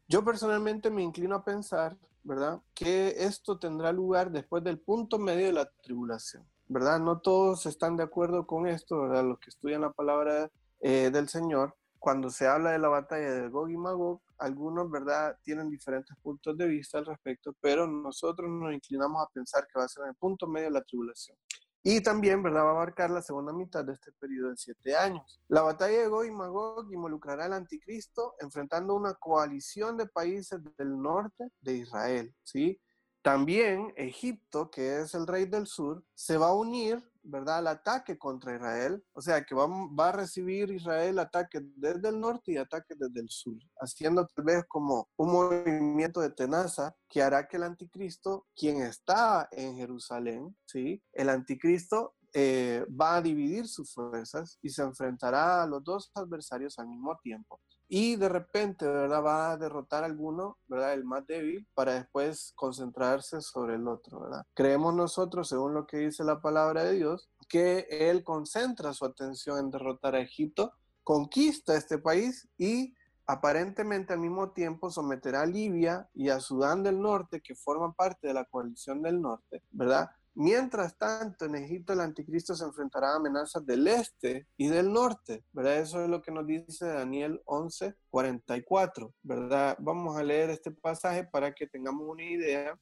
Yo 0.08 0.24
personalmente 0.24 0.88
me 0.88 1.02
inclino 1.02 1.34
a 1.36 1.44
pensar, 1.44 1.98
¿verdad? 2.22 2.62
Que 2.72 3.14
esto 3.14 3.58
tendrá 3.58 3.92
lugar 3.92 4.30
después 4.30 4.64
del 4.64 4.78
punto 4.78 5.18
medio 5.18 5.44
de 5.44 5.52
la 5.52 5.70
tribulación, 5.82 6.48
¿verdad? 6.68 6.98
No 6.98 7.20
todos 7.20 7.66
están 7.66 7.98
de 7.98 8.04
acuerdo 8.04 8.46
con 8.46 8.66
esto, 8.66 9.02
¿verdad? 9.02 9.22
Los 9.24 9.38
que 9.38 9.50
estudian 9.50 9.82
la 9.82 9.92
palabra 9.92 10.50
eh, 10.80 11.10
del 11.12 11.28
Señor, 11.28 11.76
cuando 12.04 12.28
se 12.28 12.46
habla 12.46 12.72
de 12.72 12.78
la 12.78 12.88
batalla 12.88 13.32
de 13.32 13.48
Gog 13.48 13.70
y 13.70 13.78
Magog, 13.78 14.20
algunos, 14.36 14.90
¿verdad?, 14.90 15.38
tienen 15.42 15.70
diferentes 15.70 16.14
puntos 16.18 16.54
de 16.54 16.66
vista 16.66 16.98
al 16.98 17.06
respecto, 17.06 17.56
pero 17.62 17.86
nosotros 17.86 18.46
nos 18.50 18.74
inclinamos 18.74 19.22
a 19.22 19.32
pensar 19.32 19.66
que 19.66 19.78
va 19.78 19.86
a 19.86 19.88
ser 19.88 20.02
en 20.02 20.10
el 20.10 20.14
punto 20.14 20.46
medio 20.46 20.66
de 20.66 20.72
la 20.72 20.82
tribulación. 20.82 21.38
Y 21.82 22.02
también, 22.02 22.42
¿verdad?, 22.42 22.64
va 22.64 22.68
a 22.68 22.72
abarcar 22.72 23.08
la 23.08 23.22
segunda 23.22 23.54
mitad 23.54 23.86
de 23.86 23.94
este 23.94 24.12
periodo 24.12 24.50
de 24.50 24.58
siete 24.58 24.94
años. 24.94 25.40
La 25.48 25.62
batalla 25.62 25.98
de 25.98 26.08
Gog 26.08 26.26
y 26.26 26.30
Magog 26.30 26.92
involucrará 26.92 27.46
al 27.46 27.54
anticristo 27.54 28.34
enfrentando 28.38 28.94
una 28.94 29.14
coalición 29.14 29.96
de 29.96 30.04
países 30.04 30.60
del 30.76 31.00
norte 31.00 31.52
de 31.62 31.72
Israel, 31.72 32.34
¿sí? 32.42 32.78
También 33.22 33.94
Egipto, 33.96 34.70
que 34.70 35.00
es 35.00 35.14
el 35.14 35.26
rey 35.26 35.46
del 35.46 35.66
sur, 35.66 36.04
se 36.12 36.36
va 36.36 36.48
a 36.48 36.54
unir 36.54 37.02
¿verdad?, 37.24 37.60
el 37.60 37.66
ataque 37.68 38.18
contra 38.18 38.54
Israel. 38.54 39.02
O 39.12 39.20
sea, 39.20 39.44
que 39.44 39.54
va, 39.54 39.66
va 39.66 40.10
a 40.10 40.12
recibir 40.12 40.70
Israel 40.70 41.18
ataques 41.18 41.62
desde 41.76 42.08
el 42.08 42.20
norte 42.20 42.52
y 42.52 42.56
ataques 42.56 42.98
desde 42.98 43.20
el 43.20 43.28
sur, 43.28 43.58
haciendo 43.80 44.26
tal 44.26 44.44
vez 44.44 44.64
como 44.68 45.08
un 45.16 45.32
movimiento 45.32 46.20
de 46.20 46.30
tenaza 46.30 46.94
que 47.08 47.22
hará 47.22 47.46
que 47.48 47.56
el 47.56 47.64
anticristo, 47.64 48.46
quien 48.54 48.82
está 48.82 49.48
en 49.52 49.76
Jerusalén, 49.76 50.56
¿sí? 50.66 51.02
El 51.12 51.28
anticristo 51.28 52.14
eh, 52.36 52.84
va 52.88 53.16
a 53.16 53.22
dividir 53.22 53.68
sus 53.68 53.94
fuerzas 53.94 54.58
y 54.60 54.68
se 54.68 54.82
enfrentará 54.82 55.62
a 55.62 55.66
los 55.66 55.84
dos 55.84 56.10
adversarios 56.14 56.78
al 56.80 56.88
mismo 56.88 57.16
tiempo. 57.22 57.60
Y 57.88 58.16
de 58.16 58.28
repente, 58.28 58.86
¿verdad? 58.86 59.22
Va 59.22 59.52
a 59.52 59.56
derrotar 59.56 60.02
a 60.02 60.06
alguno, 60.06 60.58
¿verdad? 60.66 60.94
El 60.94 61.04
más 61.04 61.26
débil, 61.26 61.66
para 61.74 61.94
después 61.94 62.52
concentrarse 62.56 63.40
sobre 63.40 63.74
el 63.76 63.86
otro, 63.86 64.20
¿verdad? 64.20 64.44
Creemos 64.54 64.94
nosotros, 64.94 65.48
según 65.48 65.74
lo 65.74 65.86
que 65.86 65.98
dice 65.98 66.24
la 66.24 66.40
palabra 66.40 66.84
de 66.84 66.94
Dios, 66.94 67.28
que 67.48 67.86
Él 67.90 68.24
concentra 68.24 68.92
su 68.92 69.04
atención 69.04 69.58
en 69.58 69.70
derrotar 69.70 70.14
a 70.14 70.20
Egipto, 70.20 70.72
conquista 71.02 71.76
este 71.76 71.98
país 71.98 72.48
y 72.56 72.94
aparentemente 73.26 74.12
al 74.12 74.20
mismo 74.20 74.50
tiempo 74.50 74.90
someterá 74.90 75.42
a 75.42 75.46
Libia 75.46 76.08
y 76.14 76.28
a 76.28 76.40
Sudán 76.40 76.82
del 76.82 77.00
Norte, 77.00 77.40
que 77.40 77.54
forman 77.54 77.94
parte 77.94 78.26
de 78.26 78.34
la 78.34 78.44
coalición 78.44 79.02
del 79.02 79.20
norte, 79.20 79.62
¿verdad? 79.70 80.10
Mientras 80.36 80.98
tanto, 80.98 81.44
en 81.44 81.54
Egipto 81.54 81.92
el 81.92 82.00
anticristo 82.00 82.56
se 82.56 82.64
enfrentará 82.64 83.12
a 83.12 83.16
amenazas 83.16 83.64
del 83.64 83.86
este 83.86 84.48
y 84.56 84.66
del 84.66 84.92
norte, 84.92 85.44
¿verdad? 85.52 85.78
Eso 85.78 86.02
es 86.02 86.10
lo 86.10 86.22
que 86.22 86.32
nos 86.32 86.44
dice 86.44 86.86
Daniel 86.86 87.40
11, 87.44 87.94
44, 88.10 89.14
¿verdad? 89.22 89.76
Vamos 89.78 90.16
a 90.16 90.24
leer 90.24 90.50
este 90.50 90.72
pasaje 90.72 91.22
para 91.22 91.54
que 91.54 91.68
tengamos 91.68 92.08
una 92.08 92.24
idea, 92.24 92.76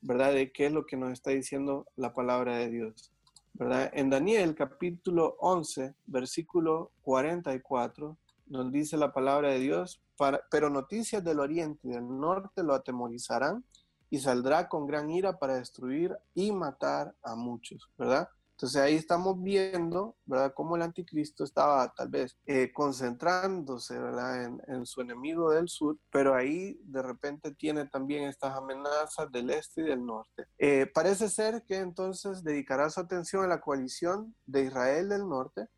¿verdad? 0.00 0.32
De 0.32 0.50
qué 0.50 0.66
es 0.66 0.72
lo 0.72 0.84
que 0.84 0.96
nos 0.96 1.12
está 1.12 1.30
diciendo 1.30 1.86
la 1.94 2.12
palabra 2.12 2.56
de 2.56 2.70
Dios, 2.70 3.12
¿verdad? 3.54 3.88
En 3.94 4.10
Daniel 4.10 4.56
capítulo 4.56 5.36
11, 5.38 5.94
versículo 6.06 6.90
44, 7.02 8.18
nos 8.46 8.72
dice 8.72 8.96
la 8.96 9.12
palabra 9.12 9.50
de 9.50 9.60
Dios, 9.60 10.02
pero 10.50 10.70
noticias 10.70 11.22
del 11.22 11.38
oriente 11.38 11.86
y 11.86 11.92
del 11.92 12.08
norte 12.18 12.64
lo 12.64 12.74
atemorizarán 12.74 13.64
y 14.10 14.18
saldrá 14.18 14.68
con 14.68 14.86
gran 14.86 15.10
ira 15.10 15.38
para 15.38 15.58
destruir 15.58 16.16
y 16.34 16.52
matar 16.52 17.14
a 17.22 17.34
muchos, 17.34 17.90
¿verdad? 17.96 18.28
Entonces 18.56 18.80
ahí 18.80 18.94
estamos 18.94 19.42
viendo, 19.42 20.16
¿verdad?, 20.24 20.54
cómo 20.56 20.76
el 20.76 20.82
anticristo 20.82 21.44
estaba 21.44 21.92
tal 21.94 22.08
vez 22.08 22.38
eh, 22.46 22.72
concentrándose, 22.72 23.98
¿verdad?, 23.98 24.44
en, 24.66 24.86
su 24.86 25.02
enemigo 25.02 25.50
del 25.50 25.68
sur, 25.68 25.98
pero 26.10 26.34
ahí 26.34 26.80
de 26.84 27.02
repente 27.02 27.54
tiene 27.54 27.84
también 27.84 28.24
estas 28.24 28.56
amenazas 28.56 29.30
del 29.30 29.50
este 29.50 29.82
y 29.82 29.84
del 29.84 30.06
norte. 30.06 30.46
Eh, 30.56 30.90
parece 30.94 31.28
ser 31.28 31.64
que 31.66 31.76
entonces 31.76 32.42
dedicará 32.42 32.88
su 32.88 33.00
atención 33.00 33.44
a 33.44 33.48
la 33.48 33.60
coalición 33.60 34.34
de 34.46 34.62
Israel 34.62 35.10
del 35.10 35.28
norte, 35.28 35.68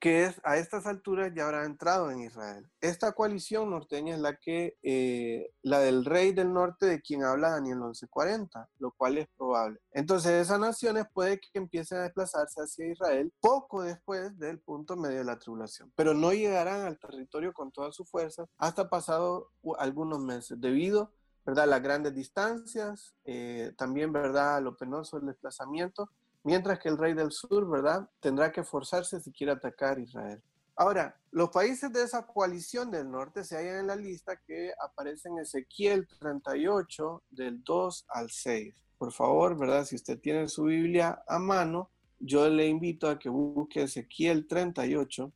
que 0.00 0.24
es, 0.24 0.40
a 0.44 0.56
estas 0.56 0.86
alturas 0.86 1.30
ya 1.34 1.44
habrá 1.44 1.64
entrado 1.64 2.10
en 2.10 2.22
Israel. 2.22 2.66
Esta 2.80 3.12
coalición 3.12 3.70
norteña 3.70 4.14
es 4.14 4.20
la 4.20 4.34
que 4.36 4.78
eh, 4.82 5.52
la 5.62 5.80
del 5.80 6.06
rey 6.06 6.32
del 6.32 6.52
norte 6.52 6.86
de 6.86 7.02
quien 7.02 7.22
habla 7.22 7.50
Daniel 7.50 7.78
11:40, 7.80 8.66
lo 8.78 8.92
cual 8.92 9.18
es 9.18 9.28
probable. 9.36 9.78
Entonces 9.92 10.32
esas 10.32 10.58
naciones 10.58 11.04
puede 11.12 11.38
que 11.38 11.50
empiecen 11.52 11.98
a 11.98 12.02
desplazarse 12.04 12.62
hacia 12.62 12.90
Israel 12.90 13.30
poco 13.40 13.82
después 13.82 14.36
del 14.38 14.58
punto 14.60 14.96
medio 14.96 15.18
de 15.18 15.24
la 15.24 15.38
tribulación, 15.38 15.92
pero 15.94 16.14
no 16.14 16.32
llegarán 16.32 16.86
al 16.86 16.98
territorio 16.98 17.52
con 17.52 17.70
todas 17.70 17.94
sus 17.94 18.10
fuerzas 18.10 18.48
hasta 18.56 18.88
pasado 18.88 19.50
algunos 19.78 20.20
meses, 20.20 20.58
debido 20.58 21.12
¿verdad? 21.44 21.68
las 21.68 21.82
grandes 21.82 22.14
distancias, 22.14 23.14
eh, 23.24 23.72
también 23.76 24.12
¿verdad? 24.12 24.62
lo 24.62 24.76
penoso 24.76 25.18
del 25.18 25.28
desplazamiento 25.28 26.10
mientras 26.42 26.78
que 26.78 26.88
el 26.88 26.98
rey 26.98 27.14
del 27.14 27.32
sur, 27.32 27.68
¿verdad?, 27.68 28.08
tendrá 28.20 28.52
que 28.52 28.64
forzarse 28.64 29.20
si 29.20 29.32
quiere 29.32 29.52
atacar 29.52 29.98
Israel. 29.98 30.42
Ahora, 30.76 31.14
los 31.30 31.50
países 31.50 31.92
de 31.92 32.02
esa 32.02 32.26
coalición 32.26 32.90
del 32.90 33.10
norte 33.10 33.44
se 33.44 33.56
hallan 33.56 33.80
en 33.80 33.86
la 33.88 33.96
lista 33.96 34.40
que 34.46 34.72
aparece 34.82 35.28
en 35.28 35.38
Ezequiel 35.38 36.08
38, 36.18 37.24
del 37.30 37.62
2 37.62 38.06
al 38.08 38.30
6. 38.30 38.74
Por 38.96 39.12
favor, 39.12 39.58
¿verdad? 39.58 39.84
Si 39.84 39.96
usted 39.96 40.18
tiene 40.18 40.48
su 40.48 40.64
Biblia 40.64 41.22
a 41.28 41.38
mano, 41.38 41.90
yo 42.18 42.48
le 42.48 42.66
invito 42.66 43.08
a 43.08 43.18
que 43.18 43.28
busque 43.28 43.82
Ezequiel 43.82 44.46
38, 44.46 45.32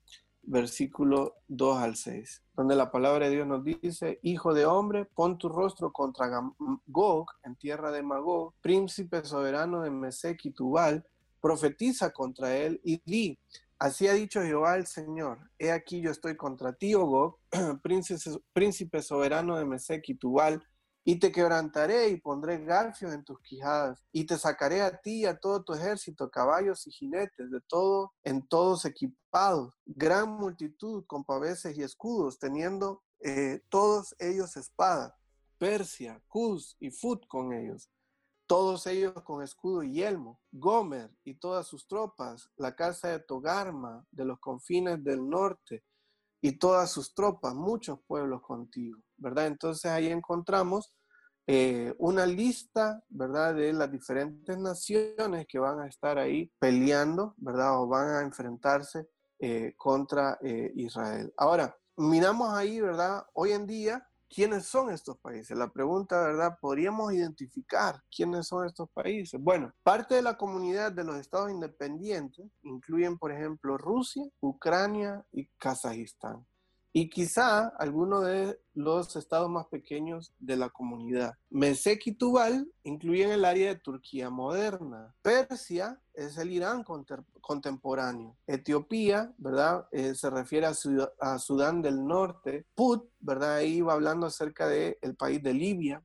versículo 0.47 1.37
2 1.49 1.79
al 1.79 1.97
6, 1.97 2.43
donde 2.57 2.77
la 2.77 2.91
palabra 2.91 3.27
de 3.27 3.35
Dios 3.35 3.47
nos 3.47 3.65
dice, 3.65 4.19
Hijo 4.23 4.55
de 4.55 4.67
hombre, 4.67 5.05
pon 5.05 5.39
tu 5.39 5.49
rostro 5.49 5.93
contra 5.93 6.31
Gog, 6.87 7.27
en 7.43 7.57
tierra 7.57 7.91
de 7.91 8.03
Magog, 8.03 8.55
príncipe 8.61 9.25
soberano 9.25 9.83
de 9.83 9.91
Mesec 9.91 10.45
y 10.45 10.51
Tubal, 10.51 11.07
profetiza 11.41 12.11
contra 12.11 12.57
él 12.57 12.81
y 12.85 13.03
di, 13.05 13.39
así 13.79 14.09
ha 14.09 14.15
dicho 14.15 14.43
Jehová 14.43 14.77
el 14.77 14.87
Señor, 14.87 15.39
he 15.59 15.73
aquí 15.73 16.01
yo 16.01 16.11
estoy 16.11 16.37
contra 16.37 16.73
ti, 16.73 16.95
oh 16.95 17.07
Gog, 17.07 17.39
príncipe, 18.53 19.03
soberano 19.03 19.57
de 19.57 19.65
Mesec 19.65 20.09
y 20.09 20.15
Tubal, 20.15 20.63
y 21.05 21.19
te 21.19 21.31
quebrantaré 21.31 22.09
y 22.09 22.17
pondré 22.17 22.65
garfios 22.65 23.13
en 23.13 23.25
tus 23.25 23.39
quijadas, 23.41 24.03
y 24.11 24.25
te 24.25 24.39
sacaré 24.39 24.81
a 24.81 25.01
ti 25.01 25.21
y 25.21 25.27
a 25.27 25.39
todo 25.39 25.63
tu 25.63 25.75
ejército, 25.75 26.31
caballos 26.31 26.87
y 26.87 26.91
jinetes, 26.91 27.51
de 27.51 27.61
todo, 27.61 28.15
en 28.23 28.47
todos 28.47 28.87
equipados, 28.87 29.75
gran 29.85 30.31
multitud 30.31 31.05
con 31.07 31.25
paveses 31.25 31.77
y 31.77 31.83
escudos, 31.83 32.39
teniendo 32.39 33.03
eh, 33.21 33.63
todos 33.69 34.15
ellos 34.19 34.57
espada, 34.57 35.17
Persia, 35.59 36.23
Cus 36.27 36.77
y 36.81 36.91
Fut 36.91 37.27
con 37.27 37.53
ellos, 37.53 37.91
todos 38.47 38.87
ellos 38.87 39.15
con 39.25 39.43
escudo 39.43 39.83
y 39.83 39.93
yelmo, 39.93 40.41
Gomer 40.53 41.11
y 41.25 41.35
todas 41.35 41.67
sus 41.67 41.87
tropas, 41.87 42.51
la 42.57 42.75
casa 42.75 43.09
de 43.09 43.21
Togarma, 43.21 44.07
de 44.11 44.25
los 44.25 44.39
confines 44.39 45.03
del 45.05 45.29
norte, 45.29 45.85
y 46.45 46.59
todas 46.59 46.91
sus 46.91 47.15
tropas, 47.15 47.55
muchos 47.55 48.01
pueblos 48.07 48.43
contigo, 48.43 48.99
¿verdad? 49.17 49.47
Entonces 49.47 49.91
ahí 49.91 50.09
encontramos 50.09 50.95
eh, 51.47 51.95
una 51.97 52.27
lista, 52.27 53.03
¿verdad? 53.09 53.55
De 53.55 53.73
las 53.73 53.91
diferentes 53.91 54.59
naciones 54.59 55.47
que 55.49 55.59
van 55.59 55.81
a 55.81 55.87
estar 55.87 56.19
ahí 56.19 56.53
peleando, 56.59 57.33
¿verdad? 57.39 57.81
O 57.81 57.89
van 57.89 58.11
a 58.11 58.21
enfrentarse 58.21 59.09
eh, 59.39 59.73
contra 59.79 60.37
eh, 60.43 60.71
Israel. 60.77 61.33
Ahora, 61.39 61.75
miramos 61.97 62.53
ahí, 62.53 62.79
¿verdad? 62.79 63.25
Hoy 63.33 63.53
en 63.53 63.67
día, 63.67 64.07
¿quiénes 64.29 64.67
son 64.67 64.91
estos 64.91 65.19
países? 65.19 65.57
La 65.57 65.73
pregunta, 65.73 66.21
¿verdad? 66.21 66.59
¿Podríamos 66.61 67.13
identificar 67.13 68.01
quiénes 68.15 68.49
son 68.49 68.67
estos 68.67 68.89
países? 68.91 69.41
Bueno, 69.41 69.73
parte 69.83 70.15
de 70.15 70.23
la 70.23 70.37
comunidad 70.37 70.93
de 70.93 71.05
los 71.05 71.17
estados 71.17 71.51
independientes 71.51 72.47
incluyen, 72.63 73.19
por 73.19 73.33
ejemplo, 73.33 73.79
Rusia, 73.79 74.25
Ucrania 74.41 75.25
y 75.33 75.49
Kazajistán 75.59 76.47
y 76.97 77.11
quizá 77.11 77.67
alguno 77.77 78.21
de 78.21 78.61
los 78.73 79.17
estados 79.17 79.51
más 79.51 79.67
pequeños 79.67 80.33
de 80.39 80.57
la 80.57 80.71
comunidad. 80.71 81.35
Mesec 81.51 82.07
y 82.07 82.13
Tubal 82.13 82.71
incluyen 82.85 83.33
el 83.33 83.45
área 83.45 83.75
de 83.75 83.81
Turquía 83.81 84.31
moderna. 84.31 85.13
Persia 85.21 86.01
es 86.15 86.39
el 86.39 86.53
Irán 86.53 86.85
contemporáneo. 87.41 88.37
Etiopía, 88.47 89.35
¿verdad? 89.39 89.89
Eh, 89.91 90.15
se 90.15 90.31
refiere 90.31 90.69
a, 90.69 91.39
Sudán 91.41 91.83
del 91.83 92.07
Norte. 92.07 92.65
Put, 92.77 93.11
¿verdad? 93.19 93.57
Ahí 93.57 93.81
va 93.81 93.95
hablando 93.95 94.29
acerca 94.29 94.69
del 94.69 94.97
el 95.03 95.17
país 95.17 95.43
de 95.43 95.53
Libia. 95.53 96.01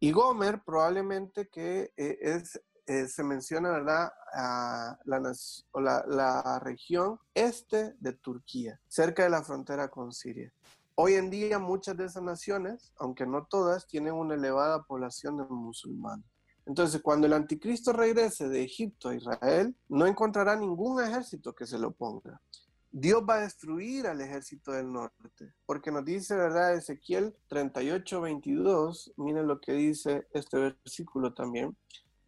Y 0.00 0.10
Gomer 0.10 0.62
probablemente 0.64 1.48
que 1.48 1.92
eh, 1.96 2.18
es 2.20 2.60
eh, 2.86 3.06
se 3.08 3.22
menciona, 3.22 3.70
¿verdad?, 3.70 4.12
a 4.34 4.98
la, 5.04 6.04
la, 6.06 6.58
región 6.60 7.18
este 7.34 7.94
de 8.00 8.12
Turquía, 8.12 8.80
cerca 8.88 9.22
de 9.22 9.30
la 9.30 9.42
frontera 9.42 9.88
con 9.88 10.12
Siria. 10.12 10.52
Hoy 10.94 11.14
en 11.14 11.30
día 11.30 11.58
muchas 11.58 11.96
de 11.96 12.06
esas 12.06 12.22
naciones, 12.22 12.92
aunque 12.98 13.26
no 13.26 13.46
todas, 13.46 13.86
tienen 13.86 14.14
una 14.14 14.34
elevada 14.34 14.82
población 14.82 15.38
de 15.38 15.44
musulmanes. 15.44 16.26
Entonces, 16.66 17.00
cuando 17.02 17.26
el 17.26 17.32
anticristo 17.32 17.92
regrese 17.92 18.48
de 18.48 18.62
Egipto 18.62 19.08
a 19.08 19.14
Israel, 19.14 19.74
no 19.88 20.06
encontrará 20.06 20.54
ningún 20.54 21.02
ejército 21.02 21.54
que 21.54 21.66
se 21.66 21.78
lo 21.78 21.92
ponga. 21.92 22.40
Dios 22.94 23.24
va 23.28 23.36
a 23.36 23.40
destruir 23.40 24.06
al 24.06 24.20
ejército 24.20 24.70
del 24.72 24.92
norte, 24.92 25.54
porque 25.64 25.90
nos 25.90 26.04
dice, 26.04 26.36
¿verdad? 26.36 26.74
Ezequiel 26.74 27.34
38, 27.48 28.20
22, 28.20 29.14
miren 29.16 29.46
lo 29.46 29.60
que 29.60 29.72
dice 29.72 30.28
este 30.32 30.58
versículo 30.58 31.32
también. 31.32 31.74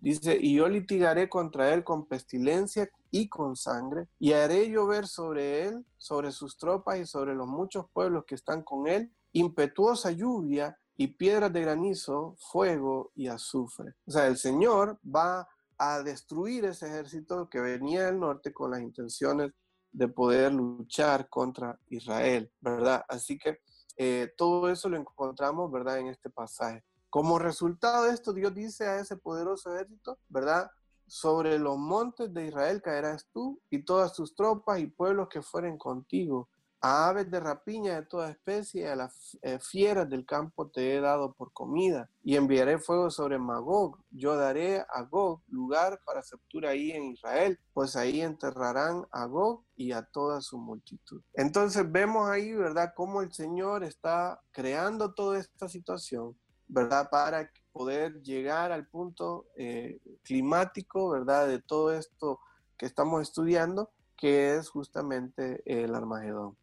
Dice, 0.05 0.37
y 0.39 0.57
yo 0.57 0.69
litigaré 0.69 1.31
contra 1.31 1.73
él 1.73 1.83
con 1.83 2.05
pestilencia 2.05 2.91
y 3.11 3.31
con 3.31 3.57
sangre, 3.57 4.07
y 4.19 4.33
haré 4.33 4.69
llover 4.69 5.07
sobre 5.07 5.67
él, 5.67 5.87
sobre 5.97 6.31
sus 6.31 6.59
tropas 6.59 6.99
y 6.99 7.07
sobre 7.07 7.35
los 7.35 7.47
muchos 7.49 7.87
pueblos 7.91 8.27
que 8.27 8.35
están 8.35 8.63
con 8.63 8.87
él, 8.87 9.11
impetuosa 9.33 10.11
lluvia 10.11 10.79
y 10.99 11.07
piedras 11.07 11.51
de 11.55 11.63
granizo, 11.63 12.37
fuego 12.39 13.13
y 13.15 13.29
azufre. 13.29 13.95
O 14.07 14.11
sea, 14.11 14.27
el 14.27 14.37
Señor 14.37 14.99
va 15.05 15.49
a 15.79 16.03
destruir 16.03 16.67
ese 16.67 16.87
ejército 16.87 17.49
que 17.49 17.61
venía 17.61 18.05
del 18.05 18.21
norte 18.21 18.53
con 18.53 18.73
las 18.73 18.83
intenciones 18.83 19.53
de 19.91 20.09
poder 20.09 20.53
luchar 20.53 21.31
contra 21.31 21.79
Israel, 21.89 22.53
¿verdad? 22.61 23.07
Así 23.09 23.39
que 23.39 23.61
eh, 23.97 24.35
todo 24.37 24.69
eso 24.69 24.91
lo 24.91 24.99
encontramos, 24.99 25.73
¿verdad? 25.73 25.99
En 25.99 26.09
este 26.09 26.29
pasaje. 26.29 26.85
Como 27.15 27.39
resultado 27.39 28.07
de 28.07 28.11
esto, 28.11 28.33
Dios 28.33 28.53
dice 28.53 28.89
a 28.89 28.99
ese 28.99 29.17
poderoso 29.17 29.73
ejército, 29.73 30.19
¿verdad? 30.29 30.69
sobre 31.07 31.61
los 31.61 31.79
montes 31.79 32.35
de 32.35 32.49
Israel 32.49 32.83
caerás 32.83 33.29
tú 33.33 33.61
y 33.71 33.85
todas 33.85 34.15
tus 34.15 34.35
tropas 34.35 34.81
y 34.81 34.89
pueblos 34.89 35.29
que 35.29 35.41
fueren 35.41 35.79
contigo. 35.79 36.49
A 36.81 37.11
aves 37.11 37.31
de 37.31 37.39
rapiña 37.39 37.95
de 37.95 38.07
toda 38.07 38.31
especie, 38.31 38.89
a 38.89 38.97
las 38.97 39.39
eh, 39.43 39.61
fieras 39.61 40.11
del 40.11 40.27
campo 40.27 40.69
te 40.69 40.97
he 40.97 41.01
dado 41.01 41.33
por 41.33 41.53
comida, 41.53 42.11
y 42.25 42.35
enviaré 42.35 42.79
fuego 42.79 43.11
sobre 43.11 43.39
Magog. 43.39 43.97
Yo 44.11 44.37
daré 44.37 44.81
a 44.81 45.03
Gog 45.03 45.41
lugar 45.47 46.01
para 46.05 46.21
sepultura 46.23 46.71
ahí 46.71 46.91
en 46.91 47.05
Israel, 47.05 47.61
pues 47.73 47.95
ahí 47.95 48.23
enterrarán 48.23 49.07
a 49.13 49.25
Gog 49.27 49.63
y 49.77 49.93
a 49.93 50.03
toda 50.03 50.41
su 50.41 50.59
multitud. 50.59 51.23
Entonces 51.33 51.91
vemos 51.91 52.29
ahí, 52.29 52.53
¿verdad?, 52.53 52.93
cómo 52.97 53.23
el 53.23 53.33
Señor 53.33 53.85
está 53.85 54.43
creando 54.51 55.15
toda 55.15 55.39
esta 55.39 55.69
situación, 55.69 56.37
¿verdad?, 56.69 57.09
para 57.11 57.51
poder 57.73 58.23
llegar 58.23 58.73
al 58.73 58.87
punto 58.87 59.47
eh, 59.57 60.01
climático, 60.23 61.11
¿verdad?, 61.11 61.49
de 61.49 61.61
todo 61.61 61.93
esto 61.93 62.41
que 62.77 62.87
estamos 62.87 63.23
estudiando, 63.23 63.91
que 64.17 64.57
es 64.57 64.69
justamente 64.69 65.63
el 65.67 65.95
Armagedón. 65.95 66.57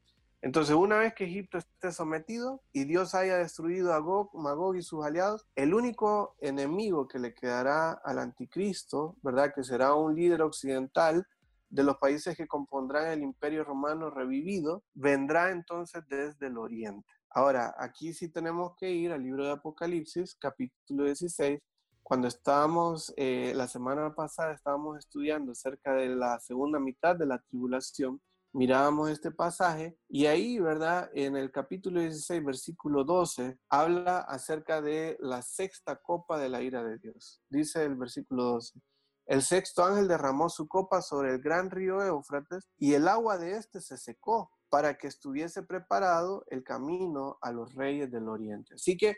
Entonces, 0.43 0.75
una 0.75 0.98
vez 0.98 1.13
que 1.13 1.25
Egipto 1.25 1.60
esté 1.60 1.91
sometido 1.91 2.63
y 2.74 2.86
Dios 2.86 3.13
haya 3.13 3.38
destruido 3.38 3.93
a 3.93 4.00
Gog, 4.00 4.34
Magog 4.34 4.75
y 4.75 4.81
sus 4.81 5.05
aliados, 5.05 5.46
el 5.55 5.75
único 5.75 6.36
enemigo 6.39 7.08
que 7.08 7.20
le 7.20 7.36
quedará 7.36 7.91
al 7.91 8.17
anticristo, 8.17 9.15
¿verdad? 9.22 9.53
Que 9.53 9.63
será 9.63 9.93
un 9.93 10.15
líder 10.15 10.41
occidental 10.41 11.27
de 11.70 11.84
los 11.84 11.98
países 11.98 12.36
que 12.36 12.48
compondrán 12.48 13.08
el 13.08 13.22
imperio 13.22 13.63
romano 13.63 14.10
revivido, 14.10 14.84
vendrá 14.96 15.51
entonces 15.51 16.03
desde 16.10 16.48
el 16.48 16.58
oriente. 16.58 17.08
Ahora, 17.33 17.73
aquí 17.77 18.13
sí 18.13 18.27
tenemos 18.27 18.75
que 18.75 18.91
ir 18.91 19.13
al 19.13 19.23
libro 19.23 19.45
de 19.45 19.51
Apocalipsis, 19.51 20.35
capítulo 20.35 21.05
16, 21.05 21.59
cuando 22.03 22.27
estábamos, 22.27 23.13
eh, 23.15 23.53
la 23.55 23.69
semana 23.69 24.13
pasada 24.13 24.53
estábamos 24.53 24.97
estudiando 24.97 25.53
acerca 25.53 25.93
de 25.93 26.09
la 26.09 26.41
segunda 26.41 26.77
mitad 26.77 27.15
de 27.15 27.25
la 27.25 27.39
tribulación, 27.39 28.21
mirábamos 28.51 29.09
este 29.09 29.31
pasaje 29.31 29.97
y 30.09 30.25
ahí, 30.25 30.59
¿verdad? 30.59 31.09
En 31.13 31.38
el 31.38 31.51
capítulo 31.51 32.01
16, 32.01 32.43
versículo 32.43 33.05
12, 33.05 33.57
habla 33.69 34.19
acerca 34.19 34.81
de 34.81 35.15
la 35.21 35.41
sexta 35.41 35.95
copa 35.95 36.38
de 36.38 36.50
la 36.50 36.61
ira 36.61 36.83
de 36.83 36.97
Dios. 36.97 37.41
Dice 37.50 37.85
el 37.85 37.95
versículo 37.95 38.43
12. 38.43 38.77
El 39.25 39.41
sexto 39.41 39.85
ángel 39.85 40.09
derramó 40.09 40.50
su 40.50 40.67
copa 40.67 41.01
sobre 41.01 41.35
el 41.35 41.41
gran 41.41 41.71
río 41.71 42.03
Éufrates 42.03 42.67
y 42.77 42.93
el 42.93 43.07
agua 43.07 43.38
de 43.38 43.55
éste 43.55 43.79
se 43.79 43.97
secó 43.97 44.51
para 44.71 44.97
que 44.97 45.05
estuviese 45.05 45.61
preparado 45.61 46.43
el 46.49 46.63
camino 46.63 47.37
a 47.41 47.51
los 47.51 47.75
reyes 47.75 48.09
del 48.09 48.27
oriente. 48.27 48.73
Así 48.73 48.97
que 48.97 49.17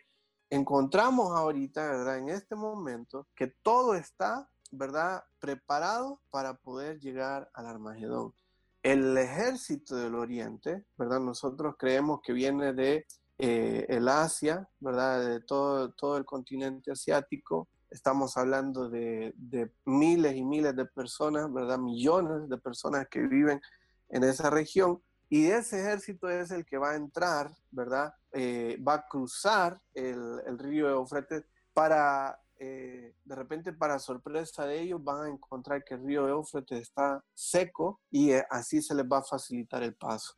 encontramos 0.50 1.32
ahorita, 1.32 1.90
¿verdad? 1.90 2.18
En 2.18 2.28
este 2.28 2.56
momento 2.56 3.30
que 3.34 3.48
todo 3.48 3.96
está, 3.96 4.50
¿verdad? 4.72 5.24
Preparado 5.40 6.20
para 6.30 6.56
poder 6.56 7.00
llegar 7.00 7.50
al 7.54 7.68
Armagedón 7.68 8.34
el 8.84 9.18
ejército 9.18 9.96
del 9.96 10.14
Oriente, 10.14 10.86
¿verdad? 10.98 11.22
Nosotros 11.22 11.76
creemos 11.80 12.20
que 12.22 12.34
viene 12.34 12.74
de 12.74 13.08
eh, 13.38 13.86
el 13.88 14.10
Asia, 14.10 14.68
¿verdad? 14.80 15.26
De 15.26 15.40
todo, 15.40 15.94
todo 15.94 16.18
el 16.18 16.26
continente 16.26 16.92
asiático. 16.92 17.70
Estamos 17.90 18.36
hablando 18.36 18.90
de, 18.90 19.34
miles 19.86 20.36
y 20.36 20.44
miles 20.44 20.76
de 20.76 20.86
personas, 20.86 21.52
¿verdad? 21.52 21.80
Millones 21.80 22.50
de 22.50 22.58
personas 22.58 23.08
que 23.08 23.22
viven 23.22 23.62
en 24.10 24.24
esa 24.26 24.50
región. 24.50 25.02
Y 25.34 25.48
ese 25.48 25.80
ejército 25.80 26.30
es 26.30 26.52
el 26.52 26.64
que 26.64 26.78
va 26.78 26.92
a 26.92 26.96
entrar, 26.96 27.52
¿verdad? 27.72 28.14
Eh, 28.34 28.78
va 28.88 28.94
a 28.94 29.08
cruzar 29.08 29.82
el, 29.92 30.60
río 30.60 30.88
Eufrates 30.88 31.44
para 31.74 32.40
eh, 32.60 33.16
de 33.24 33.36
repente 33.36 33.74
para 33.74 33.98
sorpresa 33.98 34.68
de 34.68 34.82
ellos 34.82 35.04
van 35.04 35.26
a 35.26 35.30
encontrar 35.30 35.84
que 35.84 35.96
el 35.96 36.06
río 36.06 36.28
Éufrates 36.28 36.82
está 36.82 37.20
seco 37.34 38.00
y 38.12 38.30
eh, 38.30 38.46
así 38.48 38.80
se 38.80 38.94
les 38.94 39.06
va 39.06 39.18
a 39.18 39.24
facilitar 39.24 39.82
el 39.82 39.96
paso. 39.96 40.36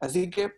Así 0.00 0.28
que 0.28 0.52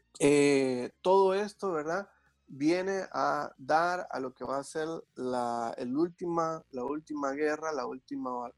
todo 1.02 1.34
esto, 1.34 1.70
¿verdad? 1.72 2.08
Viene 2.46 3.02
a 3.12 3.52
dar 3.58 4.08
a 4.10 4.18
lo 4.18 4.32
que 4.32 4.44
va 4.44 4.60
a 4.60 4.64
ser 4.64 4.88
la, 5.14 5.74
el 5.76 5.94
última, 5.94 6.64
la 6.70 6.84
última 6.84 7.32
guerra, 7.32 7.70
la 7.70 7.84
última 7.84 8.50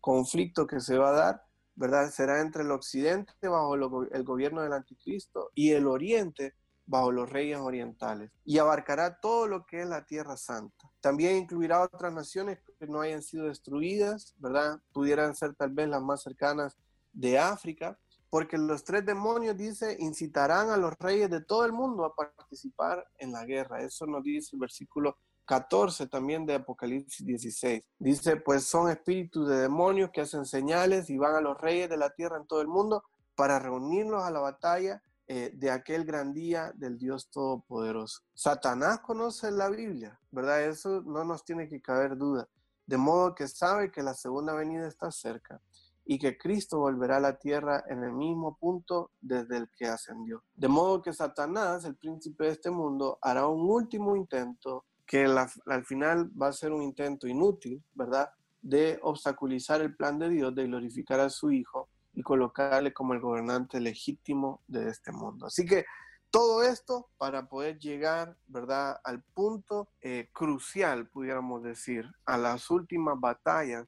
conflicto 0.00 0.64
que 0.64 0.78
se 0.78 0.96
va 0.96 1.08
a 1.08 1.12
dar, 1.12 1.51
¿verdad? 1.74 2.10
Será 2.10 2.40
entre 2.40 2.62
el 2.62 2.70
occidente 2.70 3.32
bajo 3.48 3.74
el 3.74 4.24
gobierno 4.24 4.62
del 4.62 4.72
anticristo 4.72 5.50
y 5.54 5.72
el 5.72 5.86
oriente 5.86 6.54
bajo 6.86 7.12
los 7.12 7.30
reyes 7.30 7.58
orientales 7.58 8.30
y 8.44 8.58
abarcará 8.58 9.18
todo 9.20 9.46
lo 9.46 9.64
que 9.64 9.82
es 9.82 9.88
la 9.88 10.04
tierra 10.04 10.36
santa. 10.36 10.90
También 11.00 11.36
incluirá 11.36 11.80
otras 11.80 12.12
naciones 12.12 12.58
que 12.78 12.86
no 12.86 13.00
hayan 13.00 13.22
sido 13.22 13.46
destruidas, 13.46 14.34
¿verdad? 14.38 14.80
Pudieran 14.92 15.34
ser 15.34 15.54
tal 15.54 15.70
vez 15.70 15.88
las 15.88 16.02
más 16.02 16.22
cercanas 16.22 16.76
de 17.12 17.38
África, 17.38 17.98
porque 18.30 18.56
los 18.56 18.84
tres 18.84 19.04
demonios, 19.04 19.56
dice, 19.56 19.96
incitarán 20.00 20.70
a 20.70 20.76
los 20.76 20.94
reyes 20.98 21.30
de 21.30 21.42
todo 21.42 21.64
el 21.66 21.72
mundo 21.72 22.04
a 22.04 22.14
participar 22.14 23.06
en 23.18 23.32
la 23.32 23.44
guerra. 23.44 23.82
Eso 23.82 24.06
nos 24.06 24.22
dice 24.22 24.56
el 24.56 24.60
versículo 24.60 25.18
14 25.44 26.06
también 26.06 26.46
de 26.46 26.54
Apocalipsis 26.54 27.24
16. 27.24 27.82
Dice, 27.98 28.36
pues 28.36 28.64
son 28.64 28.90
espíritus 28.90 29.48
de 29.48 29.56
demonios 29.56 30.10
que 30.10 30.20
hacen 30.20 30.44
señales 30.44 31.10
y 31.10 31.18
van 31.18 31.34
a 31.34 31.40
los 31.40 31.60
reyes 31.60 31.88
de 31.90 31.96
la 31.96 32.10
tierra 32.10 32.36
en 32.36 32.46
todo 32.46 32.60
el 32.60 32.68
mundo 32.68 33.04
para 33.34 33.58
reunirlos 33.58 34.22
a 34.22 34.30
la 34.30 34.40
batalla 34.40 35.02
eh, 35.26 35.50
de 35.54 35.70
aquel 35.70 36.04
gran 36.04 36.32
día 36.32 36.72
del 36.74 36.98
Dios 36.98 37.30
Todopoderoso. 37.30 38.20
Satanás 38.34 39.00
conoce 39.00 39.50
la 39.50 39.68
Biblia, 39.68 40.18
¿verdad? 40.30 40.62
Eso 40.64 41.02
no 41.02 41.24
nos 41.24 41.44
tiene 41.44 41.68
que 41.68 41.80
caber 41.80 42.16
duda. 42.16 42.48
De 42.86 42.96
modo 42.96 43.34
que 43.34 43.48
sabe 43.48 43.90
que 43.90 44.02
la 44.02 44.14
segunda 44.14 44.52
venida 44.52 44.86
está 44.86 45.10
cerca 45.10 45.60
y 46.04 46.18
que 46.18 46.36
Cristo 46.36 46.78
volverá 46.78 47.16
a 47.16 47.20
la 47.20 47.38
tierra 47.38 47.84
en 47.88 48.02
el 48.02 48.12
mismo 48.12 48.56
punto 48.58 49.12
desde 49.20 49.56
el 49.56 49.70
que 49.70 49.86
ascendió. 49.86 50.42
De 50.54 50.68
modo 50.68 51.00
que 51.00 51.12
Satanás, 51.12 51.84
el 51.84 51.96
príncipe 51.96 52.44
de 52.44 52.50
este 52.50 52.70
mundo, 52.70 53.18
hará 53.22 53.46
un 53.46 53.70
último 53.70 54.16
intento 54.16 54.84
que 55.06 55.24
al 55.66 55.84
final 55.84 56.30
va 56.40 56.48
a 56.48 56.52
ser 56.52 56.72
un 56.72 56.82
intento 56.82 57.26
inútil, 57.26 57.82
¿verdad? 57.94 58.30
De 58.60 58.98
obstaculizar 59.02 59.80
el 59.80 59.94
plan 59.94 60.18
de 60.18 60.30
Dios 60.30 60.54
de 60.54 60.64
glorificar 60.64 61.20
a 61.20 61.30
su 61.30 61.50
Hijo 61.50 61.88
y 62.14 62.22
colocarle 62.22 62.92
como 62.92 63.14
el 63.14 63.20
gobernante 63.20 63.80
legítimo 63.80 64.62
de 64.66 64.88
este 64.88 65.12
mundo. 65.12 65.46
Así 65.46 65.64
que 65.64 65.84
todo 66.30 66.62
esto 66.62 67.10
para 67.18 67.46
poder 67.46 67.78
llegar, 67.78 68.36
¿verdad?, 68.46 68.96
al 69.04 69.22
punto 69.22 69.90
eh, 70.00 70.28
crucial, 70.32 71.08
pudiéramos 71.08 71.62
decir, 71.62 72.10
a 72.24 72.38
las 72.38 72.70
últimas 72.70 73.20
batallas, 73.20 73.86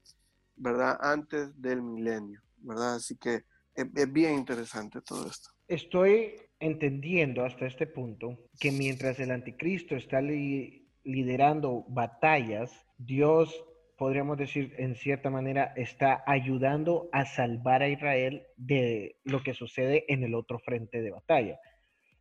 ¿verdad?, 0.54 0.98
antes 1.00 1.58
del 1.60 1.82
milenio, 1.82 2.42
¿verdad? 2.58 2.96
Así 2.96 3.16
que 3.16 3.44
es, 3.74 4.12
bien 4.12 4.34
interesante 4.34 5.00
todo 5.00 5.26
esto. 5.26 5.50
Estoy 5.66 6.34
entendiendo 6.60 7.44
hasta 7.44 7.66
este 7.66 7.86
punto 7.86 8.38
que 8.60 8.70
mientras 8.70 9.18
el 9.20 9.30
anticristo 9.30 9.96
está 9.96 10.20
liderando 11.04 11.84
batallas, 11.88 12.86
Dios 12.98 13.64
podríamos 13.96 14.36
decir, 14.36 14.74
en 14.78 14.96
cierta 14.96 15.30
manera, 15.30 15.72
está 15.76 16.22
ayudando 16.26 17.08
a 17.12 17.24
salvar 17.24 17.82
a 17.82 17.88
Israel 17.88 18.46
de 18.56 19.16
lo 19.24 19.42
que 19.42 19.54
sucede 19.54 20.04
en 20.08 20.24
el 20.24 20.34
otro 20.34 20.58
frente 20.58 21.00
de 21.00 21.10
batalla. 21.10 21.58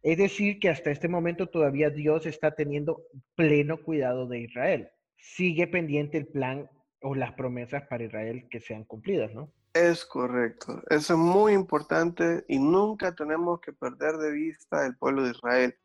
Es 0.01 0.17
decir, 0.17 0.59
que 0.59 0.69
hasta 0.69 0.91
este 0.91 1.07
momento 1.07 1.47
todavía 1.47 1.89
Dios 1.89 2.25
está 2.25 2.51
teniendo 2.51 3.03
pleno 3.35 3.81
cuidado 3.81 4.27
de 4.27 4.39
Israel. 4.39 4.89
Sigue 5.17 5.67
pendiente 5.67 6.17
el 6.17 6.27
plan 6.27 6.69
o 7.01 7.15
las 7.15 7.33
promesas 7.33 7.83
para 7.87 8.03
Israel 8.03 8.47
que 8.49 8.59
sean 8.59 8.83
cumplidas, 8.83 9.33
¿no? 9.33 9.51
Es 9.73 10.05
correcto. 10.05 10.83
Eso 10.89 11.13
es 11.13 11.19
muy 11.19 11.53
importante 11.53 12.43
y 12.47 12.59
nunca 12.59 13.15
tenemos 13.15 13.59
que 13.59 13.73
perder 13.73 14.17
de 14.17 14.31
vista 14.31 14.85
el 14.85 14.95
pueblo 14.97 15.23
de 15.23 15.31
Israel. 15.31 15.75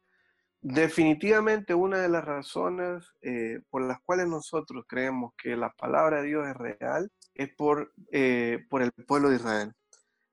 Definitivamente 0.60 1.72
una 1.72 1.98
de 1.98 2.08
las 2.08 2.24
razones 2.24 3.12
eh, 3.22 3.60
por 3.70 3.82
las 3.82 4.00
cuales 4.00 4.26
nosotros 4.26 4.84
creemos 4.88 5.32
que 5.40 5.56
la 5.56 5.72
palabra 5.72 6.20
de 6.20 6.28
Dios 6.28 6.48
es 6.48 6.56
real 6.56 7.12
es 7.34 7.54
por, 7.54 7.92
eh, 8.10 8.66
por 8.68 8.82
el 8.82 8.90
pueblo 8.90 9.30
de 9.30 9.36
Israel. 9.36 9.72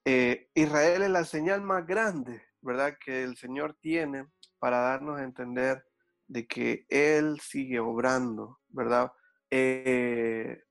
Eh, 0.04 0.50
Israel 0.56 1.04
es 1.04 1.10
la 1.12 1.26
señal 1.26 1.62
más 1.62 1.86
grande, 1.86 2.42
¿verdad?, 2.62 2.98
que 3.04 3.24
el 3.24 3.38
Señor 3.38 3.78
tiene 3.80 4.26
para 4.58 4.80
darnos 4.80 5.20
a 5.20 5.24
entender 5.24 5.86
de 6.28 6.48
que 6.48 6.88
Él 6.90 7.40
sigue 7.40 7.80
obrando, 7.80 8.60
¿verdad? 8.70 9.12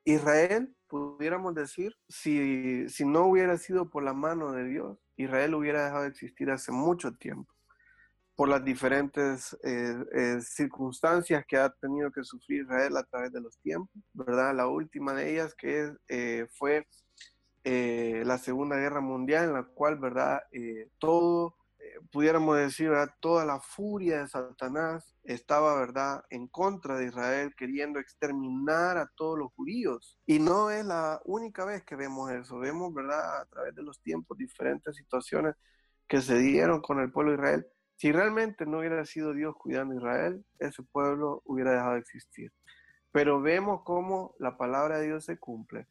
Israel, 0.05 0.77
pudiéramos 0.88 1.55
decir, 1.55 1.95
si, 2.09 2.88
si 2.88 3.07
no 3.07 3.27
hubiera 3.27 3.57
sido 3.57 3.88
por 3.88 4.03
la 4.03 4.12
mano 4.12 4.53
de 4.53 4.64
Dios, 4.64 4.99
Israel 5.17 5.55
hubiera 5.55 5.85
dejado 5.85 6.03
de 6.03 6.09
existir 6.09 6.51
hace 6.51 6.71
mucho 6.73 7.14
tiempo 7.14 7.54
por 8.37 8.49
las 8.49 8.64
diferentes 8.64 9.57
eh, 9.62 9.94
eh, 10.12 10.40
circunstancias 10.40 11.44
que 11.47 11.57
ha 11.57 11.70
tenido 11.70 12.11
que 12.11 12.25
sufrir 12.25 12.62
Israel 12.62 12.97
a 12.97 13.05
través 13.05 13.33
de 13.33 13.40
los 13.40 13.59
tiempos, 13.59 14.03
¿verdad? 14.12 14.55
La 14.55 14.66
última 14.66 15.12
de 15.12 15.33
ellas 15.33 15.55
que 15.55 15.92
eh, 16.09 16.47
fue 16.53 16.87
la 17.66 18.37
Segunda 18.37 18.77
Guerra 18.77 19.01
Mundial, 19.01 19.44
en 19.44 19.53
la 19.55 19.62
cual, 19.62 19.99
¿verdad? 19.99 20.42
todo 20.99 21.57
pudiéramos 22.12 22.59
decir, 22.59 22.90
toda 23.20 23.47
la 23.47 23.59
furia 23.59 24.20
de 24.20 24.29
Satanás 24.29 25.14
estaba, 25.23 25.75
¿verdad?, 25.79 26.25
en 26.31 26.47
contra 26.49 26.97
de 26.97 27.07
Israel, 27.07 27.55
queriendo 27.57 27.99
exterminar 27.99 28.99
a 28.99 29.11
todos 29.16 29.38
los 29.38 29.53
judíos. 29.55 30.18
Y 30.27 30.38
no 30.38 30.70
es 30.70 30.85
la 30.85 31.20
única 31.25 31.64
vez 31.64 31.83
que 31.85 31.97
vemos 31.97 32.31
eso. 32.31 32.59
Vemos, 32.59 32.92
¿verdad?, 32.92 33.40
a 33.40 33.47
través 33.47 33.75
de 33.75 33.83
los 33.83 34.01
tiempos, 34.03 34.37
diferentes 34.37 34.97
situaciones 34.97 35.55
que 36.07 36.20
se 36.20 36.38
dieron 36.38 36.81
con 36.83 37.01
el 37.01 37.11
pueblo 37.11 37.33
de 37.33 37.37
Israel. 37.38 37.66
Si 37.96 38.11
realmente 38.11 38.66
no 38.66 38.78
hubiera 38.78 39.04
sido 39.04 39.33
Dios 39.33 39.54
cuidando 39.57 39.94
a 39.94 39.98
Israel, 39.98 40.44
ese 40.59 40.83
pueblo 40.83 41.42
hubiera 41.44 41.72
dejado 41.72 41.94
de 41.94 42.00
existir. 42.00 42.52
Pero 43.12 43.40
vemos 43.40 43.83
cómo 43.85 44.35
la 44.38 44.57
palabra 44.57 44.98
de 44.98 45.07
Dios 45.07 45.24
se 45.24 45.38
cumple. 45.38 45.87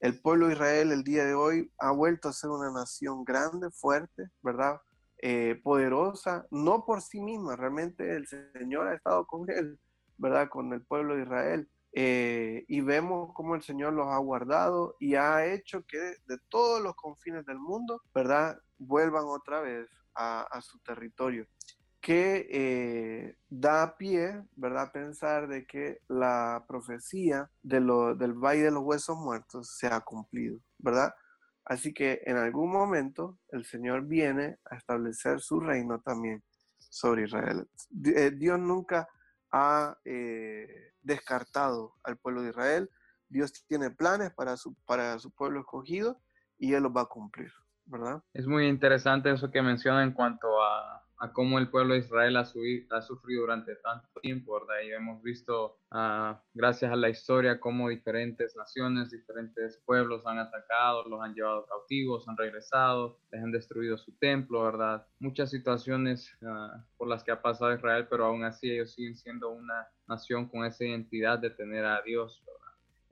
El 0.00 0.20
pueblo 0.20 0.48
de 0.48 0.54
Israel 0.54 0.92
el 0.92 1.04
día 1.04 1.24
de 1.24 1.34
hoy 1.34 1.72
ha 1.78 1.92
vuelto 1.92 2.28
a 2.28 2.32
ser 2.32 2.50
una 2.50 2.70
nación 2.72 3.24
grande, 3.24 3.70
fuerte, 3.70 4.28
¿verdad? 4.42 4.80
Eh, 5.18 5.60
poderosa, 5.62 6.46
no 6.50 6.84
por 6.84 7.00
sí 7.00 7.20
misma, 7.20 7.56
realmente 7.56 8.14
el 8.14 8.26
Señor 8.26 8.88
ha 8.88 8.94
estado 8.94 9.26
con 9.26 9.48
él, 9.48 9.78
¿verdad? 10.18 10.48
Con 10.50 10.72
el 10.72 10.82
pueblo 10.84 11.14
de 11.14 11.22
Israel. 11.22 11.68
Eh, 11.92 12.64
y 12.66 12.80
vemos 12.80 13.30
cómo 13.34 13.54
el 13.54 13.62
Señor 13.62 13.92
los 13.92 14.08
ha 14.08 14.18
guardado 14.18 14.96
y 14.98 15.14
ha 15.14 15.46
hecho 15.46 15.84
que 15.86 15.98
de 15.98 16.38
todos 16.48 16.82
los 16.82 16.96
confines 16.96 17.46
del 17.46 17.60
mundo, 17.60 18.02
¿verdad? 18.12 18.58
Vuelvan 18.78 19.24
otra 19.26 19.60
vez 19.60 19.88
a, 20.14 20.60
su 20.60 20.78
territorio, 20.80 21.46
que 22.00 22.46
eh, 22.50 23.36
da 23.48 23.96
pie, 23.96 24.44
¿verdad?, 24.56 24.92
pensar 24.92 25.48
de 25.48 25.66
que 25.66 26.00
la 26.08 26.64
profecía 26.68 27.50
de 27.62 27.80
lo, 27.80 28.14
del 28.14 28.34
Valle 28.34 28.64
de 28.64 28.70
los 28.70 28.84
Huesos 28.84 29.16
Muertos 29.16 29.76
se 29.76 29.86
ha 29.86 30.00
cumplido, 30.00 30.60
¿verdad? 30.78 31.14
Así 31.64 31.94
que 31.94 32.20
en 32.26 32.36
algún 32.36 32.70
momento 32.70 33.38
el 33.48 33.64
Señor 33.64 34.06
viene 34.06 34.58
a 34.70 34.76
establecer 34.76 35.40
su 35.40 35.60
reino 35.60 36.00
también 36.00 36.42
sobre 36.78 37.24
Israel. 37.24 37.66
Eh, 38.04 38.30
Dios 38.32 38.58
nunca 38.58 39.08
ha 39.50 39.96
eh, 40.04 40.92
descartado 41.00 41.94
al 42.02 42.18
pueblo 42.18 42.42
de 42.42 42.50
Israel. 42.50 42.90
Dios 43.28 43.64
tiene 43.66 43.90
planes 43.90 44.32
para 44.32 44.56
su, 44.56 44.74
para 44.84 45.18
su 45.18 45.30
pueblo 45.30 45.60
escogido 45.60 46.20
y 46.58 46.74
Él 46.74 46.82
los 46.82 46.92
va 46.92 47.02
a 47.02 47.06
cumplir, 47.06 47.52
Es 48.32 48.46
muy 48.46 48.66
interesante 48.66 49.30
eso 49.30 49.50
que 49.50 49.62
menciona 49.62 50.02
en 50.02 50.12
cuanto 50.12 50.62
a 50.62 51.04
cómo 51.32 51.58
el 51.58 51.68
pueblo 51.70 51.94
de 51.94 52.00
Israel 52.00 52.36
ha, 52.36 52.44
sufrido 52.44 53.42
durante 53.42 53.76
tanto 53.76 54.08
tiempo, 54.20 54.54
¿verdad? 54.54 54.82
Y 54.84 54.92
hemos 54.92 55.22
visto, 55.22 55.78
uh, 55.90 56.36
gracias 56.52 56.92
a 56.92 56.96
la 56.96 57.08
historia, 57.08 57.60
cómo 57.60 57.88
diferentes 57.88 58.54
naciones, 58.56 59.10
diferentes 59.10 59.80
pueblos 59.84 60.26
han 60.26 60.38
atacado, 60.38 61.08
los 61.08 61.22
han 61.22 61.34
llevado 61.34 61.66
cautivos, 61.66 62.28
han 62.28 62.36
regresado, 62.36 63.18
les 63.30 63.42
han 63.42 63.52
destruido 63.52 63.96
su 63.96 64.12
templo, 64.18 64.64
¿verdad? 64.64 65.06
Muchas 65.18 65.50
situaciones 65.50 66.30
uh, 66.42 66.78
por 66.96 67.08
las 67.08 67.22
que 67.22 67.32
ha 67.32 67.40
pasado 67.40 67.74
Israel, 67.74 68.06
pero 68.10 68.26
aún 68.26 68.44
así 68.44 68.70
ellos 68.70 68.92
siguen 68.92 69.16
siendo 69.16 69.50
una 69.50 69.88
nación 70.06 70.48
con 70.48 70.64
esa 70.64 70.84
identidad 70.84 71.38
de 71.38 71.50
tener 71.50 71.84
a 71.84 72.02
Dios. 72.02 72.42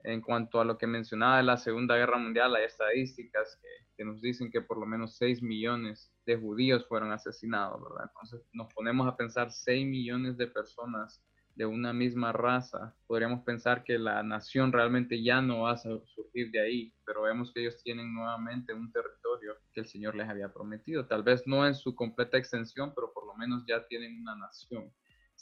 En 0.03 0.21
cuanto 0.21 0.59
a 0.59 0.65
lo 0.65 0.77
que 0.77 0.85
mencionaba 0.85 1.37
de 1.37 1.43
la 1.43 1.57
Segunda 1.57 1.95
Guerra 1.95 2.17
Mundial, 2.17 2.55
hay 2.55 2.65
estadísticas 2.65 3.57
que, 3.95 4.03
nos 4.03 4.21
dicen 4.21 4.51
que 4.51 4.59
por 4.59 4.77
lo 4.77 4.85
menos 4.85 5.15
6 5.15 5.41
millones 5.41 6.11
de 6.25 6.35
judíos 6.35 6.85
fueron 6.89 7.13
asesinados, 7.13 7.81
¿verdad? 7.81 8.09
Entonces 8.09 8.45
nos 8.51 8.73
ponemos 8.73 9.07
a 9.07 9.15
pensar 9.15 9.49
6 9.49 9.87
millones 9.87 10.35
de 10.35 10.47
personas 10.47 11.23
de 11.55 11.65
una 11.65 11.93
misma 11.93 12.31
raza, 12.31 12.95
podríamos 13.07 13.43
pensar 13.43 13.83
que 13.83 13.97
la 13.99 14.23
nación 14.23 14.71
realmente 14.71 15.23
ya 15.23 15.41
no 15.41 15.61
va 15.61 15.73
a 15.73 15.77
surgir 15.77 16.51
de 16.51 16.59
ahí, 16.59 16.93
pero 17.05 17.21
vemos 17.21 17.53
que 17.53 17.61
ellos 17.61 17.81
tienen 17.83 18.13
nuevamente 18.13 18.73
un 18.73 18.91
territorio 18.91 19.55
que 19.71 19.81
el 19.81 19.85
Señor 19.85 20.15
les 20.15 20.27
había 20.27 20.51
prometido, 20.51 21.05
tal 21.05 21.23
vez 21.23 21.43
no 21.45 21.65
en 21.65 21.75
su 21.75 21.95
completa 21.95 22.37
extensión, 22.37 22.91
pero 22.95 23.13
por 23.13 23.27
lo 23.27 23.35
menos 23.35 23.63
ya 23.67 23.85
tienen 23.87 24.19
una 24.19 24.35
nación. 24.35 24.91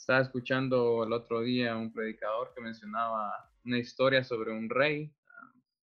Estaba 0.02 0.18
escuchando 0.18 1.04
el 1.04 1.12
otro 1.12 1.42
día 1.42 1.76
un 1.76 1.92
predicador 1.92 2.52
que 2.52 2.60
mencionaba 2.60 3.48
una 3.64 3.78
historia 3.78 4.24
sobre 4.24 4.50
un 4.50 4.68
rey, 4.68 5.14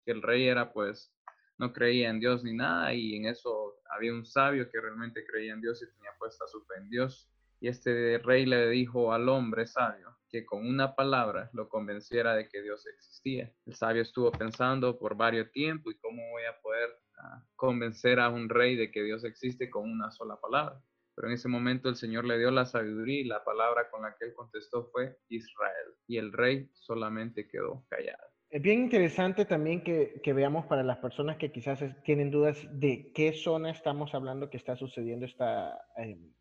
que 0.04 0.12
el 0.12 0.22
rey 0.22 0.46
era 0.46 0.74
pues 0.74 1.16
no 1.58 1.72
creía 1.72 2.10
en 2.10 2.20
Dios 2.20 2.44
ni 2.44 2.54
nada 2.54 2.94
y 2.94 3.16
en 3.16 3.28
eso 3.28 3.80
había 3.90 4.12
un 4.12 4.26
sabio 4.26 4.70
que 4.70 4.82
realmente 4.82 5.26
creía 5.26 5.54
en 5.54 5.62
Dios 5.62 5.82
y 5.82 5.96
tenía 5.96 6.12
puesta 6.20 6.46
su 6.48 6.62
fe 6.66 6.74
en 6.80 6.90
Dios. 6.90 7.32
Y 7.62 7.70
este 7.70 8.18
rey 8.18 8.46
le 8.46 8.70
dijo 8.70 9.14
al 9.14 9.30
hombre 9.30 9.66
sabio 9.66 10.18
que 10.30 10.46
con 10.46 10.68
una 10.68 10.96
palabra 10.96 11.50
lo 11.54 11.70
convenciera 11.70 12.36
de 12.36 12.50
que 12.50 12.62
Dios 12.62 12.86
existía. 12.88 13.50
El 13.66 13.76
sabio 13.76 14.02
estuvo 14.02 14.34
pensando 14.34 15.00
por 15.00 15.16
varios 15.16 15.50
tiempos 15.54 15.94
y 15.94 15.98
cómo 15.98 16.22
voy 16.32 16.44
a 16.44 16.60
poder 16.62 16.90
ah, 17.20 17.42
convencer 17.56 18.20
a 18.20 18.28
un 18.28 18.50
rey 18.50 18.76
de 18.76 18.92
que 18.92 19.02
Dios 19.02 19.24
existe 19.24 19.70
con 19.70 19.90
una 19.90 20.12
sola 20.12 20.36
palabra. 20.36 20.84
Pero 21.20 21.32
en 21.32 21.34
ese 21.34 21.50
momento 21.50 21.90
el 21.90 21.98
Señor 21.98 22.24
le 22.24 22.40
dio 22.40 22.50
la 22.50 22.66
sabiduría 22.66 23.20
y 23.20 23.24
la 23.26 23.44
palabra 23.44 23.90
con 23.92 24.04
la 24.04 24.16
que 24.16 24.24
él 24.24 24.34
contestó 24.34 24.90
fue 24.90 25.18
Israel. 25.28 25.88
Y 26.08 26.16
el 26.16 26.32
rey 26.32 26.70
solamente 26.76 27.46
quedó 27.50 27.84
callado. 27.90 28.24
Es 28.50 28.62
bien 28.62 28.84
interesante 28.84 29.44
también 29.44 29.84
que, 29.84 30.22
veamos 30.34 30.66
para 30.68 30.82
las 30.82 31.00
personas 31.00 31.36
que 31.36 31.52
quizás 31.52 31.84
tienen 32.06 32.32
dudas 32.32 32.66
de 32.72 33.12
qué 33.14 33.34
zona 33.34 33.70
estamos 33.70 34.16
hablando 34.16 34.50
que 34.50 34.56
está 34.56 34.78
sucediendo 34.78 35.26
esta 35.26 35.78
em, 35.98 36.32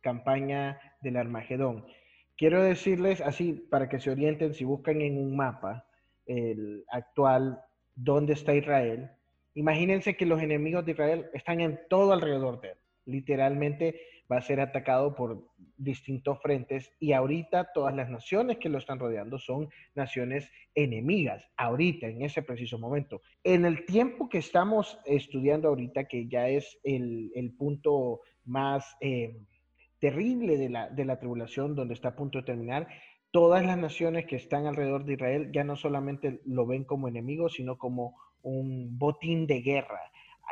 campaña 0.00 0.78
del 1.00 1.16
Armagedón. 1.16 1.84
Quiero 2.36 2.62
decirles 2.62 3.20
así, 3.22 3.54
para 3.54 3.88
que 3.88 3.98
se 3.98 4.12
orienten, 4.12 4.54
si 4.54 4.62
buscan 4.62 5.00
en 5.00 5.18
un 5.18 5.34
mapa 5.34 5.84
el 6.26 6.84
actual 6.92 7.60
dónde 7.96 8.34
está 8.34 8.54
Israel, 8.54 9.10
imagínense 9.54 10.16
que 10.16 10.26
los 10.26 10.40
enemigos 10.40 10.86
de 10.86 10.92
Israel 10.92 11.26
están 11.34 11.60
en 11.60 11.80
todo 11.90 12.12
alrededor 12.12 12.60
de 12.60 12.68
él. 12.68 12.78
Literalmente 13.04 14.11
va 14.30 14.38
a 14.38 14.42
ser 14.42 14.60
atacado 14.60 15.14
por 15.14 15.44
distintos 15.76 16.40
frentes 16.40 16.92
y 17.00 17.12
ahorita 17.12 17.72
todas 17.74 17.94
las 17.94 18.08
naciones 18.08 18.58
que 18.58 18.68
lo 18.68 18.78
están 18.78 18.98
rodeando 18.98 19.38
son 19.38 19.68
naciones 19.94 20.50
enemigas, 20.74 21.48
ahorita, 21.56 22.06
en 22.06 22.22
ese 22.22 22.42
preciso 22.42 22.78
momento. 22.78 23.20
En 23.44 23.64
el 23.64 23.84
tiempo 23.84 24.28
que 24.28 24.38
estamos 24.38 24.98
estudiando 25.04 25.68
ahorita, 25.68 26.04
que 26.04 26.28
ya 26.28 26.48
es 26.48 26.78
el, 26.84 27.54
punto 27.58 28.20
más 28.44 28.96
eh, 29.00 29.36
terrible 29.98 30.56
de 30.56 30.70
la, 30.70 30.88
de 30.88 31.04
la 31.04 31.18
tribulación, 31.18 31.74
donde 31.74 31.94
está 31.94 32.08
a 32.08 32.16
punto 32.16 32.38
de 32.38 32.44
terminar, 32.44 32.88
todas 33.30 33.64
las 33.64 33.78
naciones 33.78 34.26
que 34.26 34.36
están 34.36 34.66
alrededor 34.66 35.04
de 35.04 35.14
Israel 35.14 35.50
ya 35.52 35.64
no 35.64 35.76
solamente 35.76 36.40
lo 36.44 36.66
ven 36.66 36.84
como 36.84 37.08
enemigos, 37.08 37.54
sino 37.54 37.76
como 37.76 38.16
un 38.42 38.98
botín 38.98 39.46
de 39.46 39.60
guerra 39.60 40.00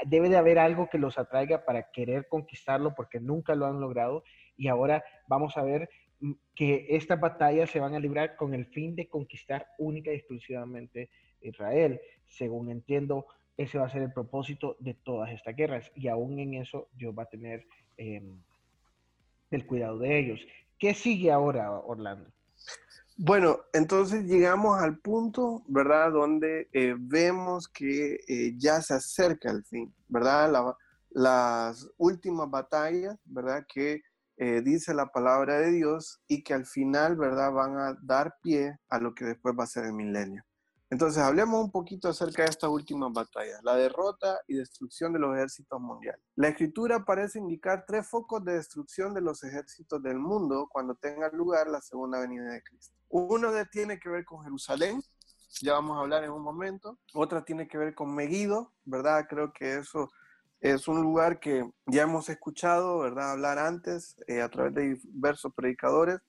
debe 0.07 0.29
de 0.29 0.37
haber 0.37 0.59
algo 0.59 0.89
que 0.89 0.99
los 0.99 1.19
atraiga 1.19 1.65
para 1.65 1.91
querer 1.91 2.29
conquistarlo 2.29 2.95
porque 2.95 3.21
nunca 3.21 3.55
lo 3.55 3.67
han 3.67 3.81
logrado 3.81 4.25
y 4.57 4.69
ahora 4.69 5.05
vamos 5.27 5.57
a 5.57 5.63
ver 5.63 5.89
mm, 6.21 6.33
que 6.55 6.87
estas 6.91 7.21
batallas 7.21 7.71
se 7.71 7.81
van 7.81 7.95
a 7.95 8.01
librar 8.01 8.37
con 8.37 8.55
el 8.55 8.67
fin 8.67 8.95
de 8.95 9.09
conquistar 9.09 9.67
única 9.79 10.13
y 10.13 10.17
exclusivamente 10.17 11.11
Israel. 11.41 12.01
Según 12.27 12.71
entiendo, 12.71 13.27
ese 13.57 13.79
va 13.79 13.87
a 13.87 13.91
ser 13.91 14.03
el 14.03 14.13
propósito 14.13 14.77
de 14.79 14.95
todas 14.95 15.31
estas 15.33 15.57
guerras 15.57 15.91
y 15.95 16.09
aún 16.09 16.39
en 16.39 16.55
eso 16.55 16.89
Dios 16.93 17.15
va 17.19 17.25
a 17.25 17.29
tener 17.29 17.67
em, 17.97 18.41
el 19.51 19.67
cuidado 19.67 19.99
de 19.99 20.19
ellos. 20.19 20.41
¿Qué 20.79 20.95
sigue 20.95 21.31
ahora, 21.31 21.71
Orlando? 21.73 22.31
Bueno, 23.17 23.61
entonces 23.73 24.25
llegamos 24.25 24.81
al 24.81 24.99
punto, 24.99 25.63
¿verdad? 25.69 26.13
Donde 26.13 26.69
eh, 26.73 26.95
vemos 26.99 27.69
que 27.69 28.21
eh, 28.27 28.55
ya 28.57 28.81
se 28.81 28.95
acerca 28.95 29.51
el 29.51 29.65
fin, 29.65 29.95
¿verdad? 30.09 30.75
las 31.11 31.89
últimas 31.99 32.49
batallas, 32.49 33.17
¿verdad? 33.25 33.67
Que 33.69 34.01
eh, 34.37 34.63
dice 34.63 34.95
la 34.95 35.07
palabra 35.07 35.59
de 35.59 35.71
Dios 35.71 36.23
y 36.27 36.43
que 36.43 36.55
al 36.55 36.65
final, 36.65 37.17
¿verdad? 37.17 37.53
Van 37.53 37.79
a 37.79 37.99
dar 38.01 38.37
pie 38.43 38.79
a 38.89 38.99
lo 38.99 39.15
que 39.15 39.27
después 39.27 39.55
va 39.59 39.65
a 39.65 39.67
ser 39.67 39.85
el 39.85 39.93
milenio. 39.93 40.43
Entonces, 40.89 41.23
hablemos 41.23 41.63
un 41.63 41.71
poquito 41.71 42.09
acerca 42.09 42.43
de 42.43 42.49
estas 42.49 42.71
últimas 42.71 43.13
batallas, 43.13 43.61
la 43.63 43.77
derrota 43.77 44.41
y 44.49 44.57
destrucción 44.57 45.13
de 45.13 45.21
los 45.21 45.37
ejércitos 45.37 45.81
mundiales. 45.81 46.21
La 46.35 46.49
escritura 46.49 47.05
parece 47.05 47.39
indicar 47.39 47.85
tres 47.87 48.09
focos 48.09 48.45
de 48.45 48.55
destrucción 48.55 49.15
de 49.15 49.21
los 49.21 49.45
ejércitos 49.45 50.03
del 50.03 50.19
mundo 50.19 50.69
cuando 50.69 50.97
tenga 50.97 51.29
lugar 51.31 51.69
la 51.69 51.81
segunda 51.81 52.19
venida 52.19 52.51
de 52.51 52.63
Cristo. 52.63 53.00
De, 53.11 53.67
tiene 53.67 53.99
que 53.99 54.09
ver 54.09 54.25
con 54.25 54.45
Jerusalén, 54.45 55.03
ya 55.61 55.73
vamos 55.73 55.97
a 55.97 56.01
hablar 56.01 56.23
en 56.25 56.31
un 56.31 56.43
momento. 56.43 56.99
Otra 57.13 57.45
tiene 57.45 57.67
que 57.67 57.77
ver 57.77 57.95
con 57.95 58.15
Megiddo, 58.15 58.73
¿verdad? 58.85 59.27
Creo 59.29 59.53
que 59.53 59.79
eso 59.79 60.11
es 60.61 60.87
un 60.87 61.03
lugar 61.03 61.41
que 61.41 61.69
ya 61.87 62.03
hemos 62.03 62.29
escuchado, 62.29 63.01
¿verdad? 63.01 63.33
Hablar 63.33 63.59
antes 63.59 64.17
eh, 64.29 64.43
a 64.43 64.49
través 64.49 64.75
de 64.75 64.95
diversos 64.95 65.53
predicadores 65.55 66.21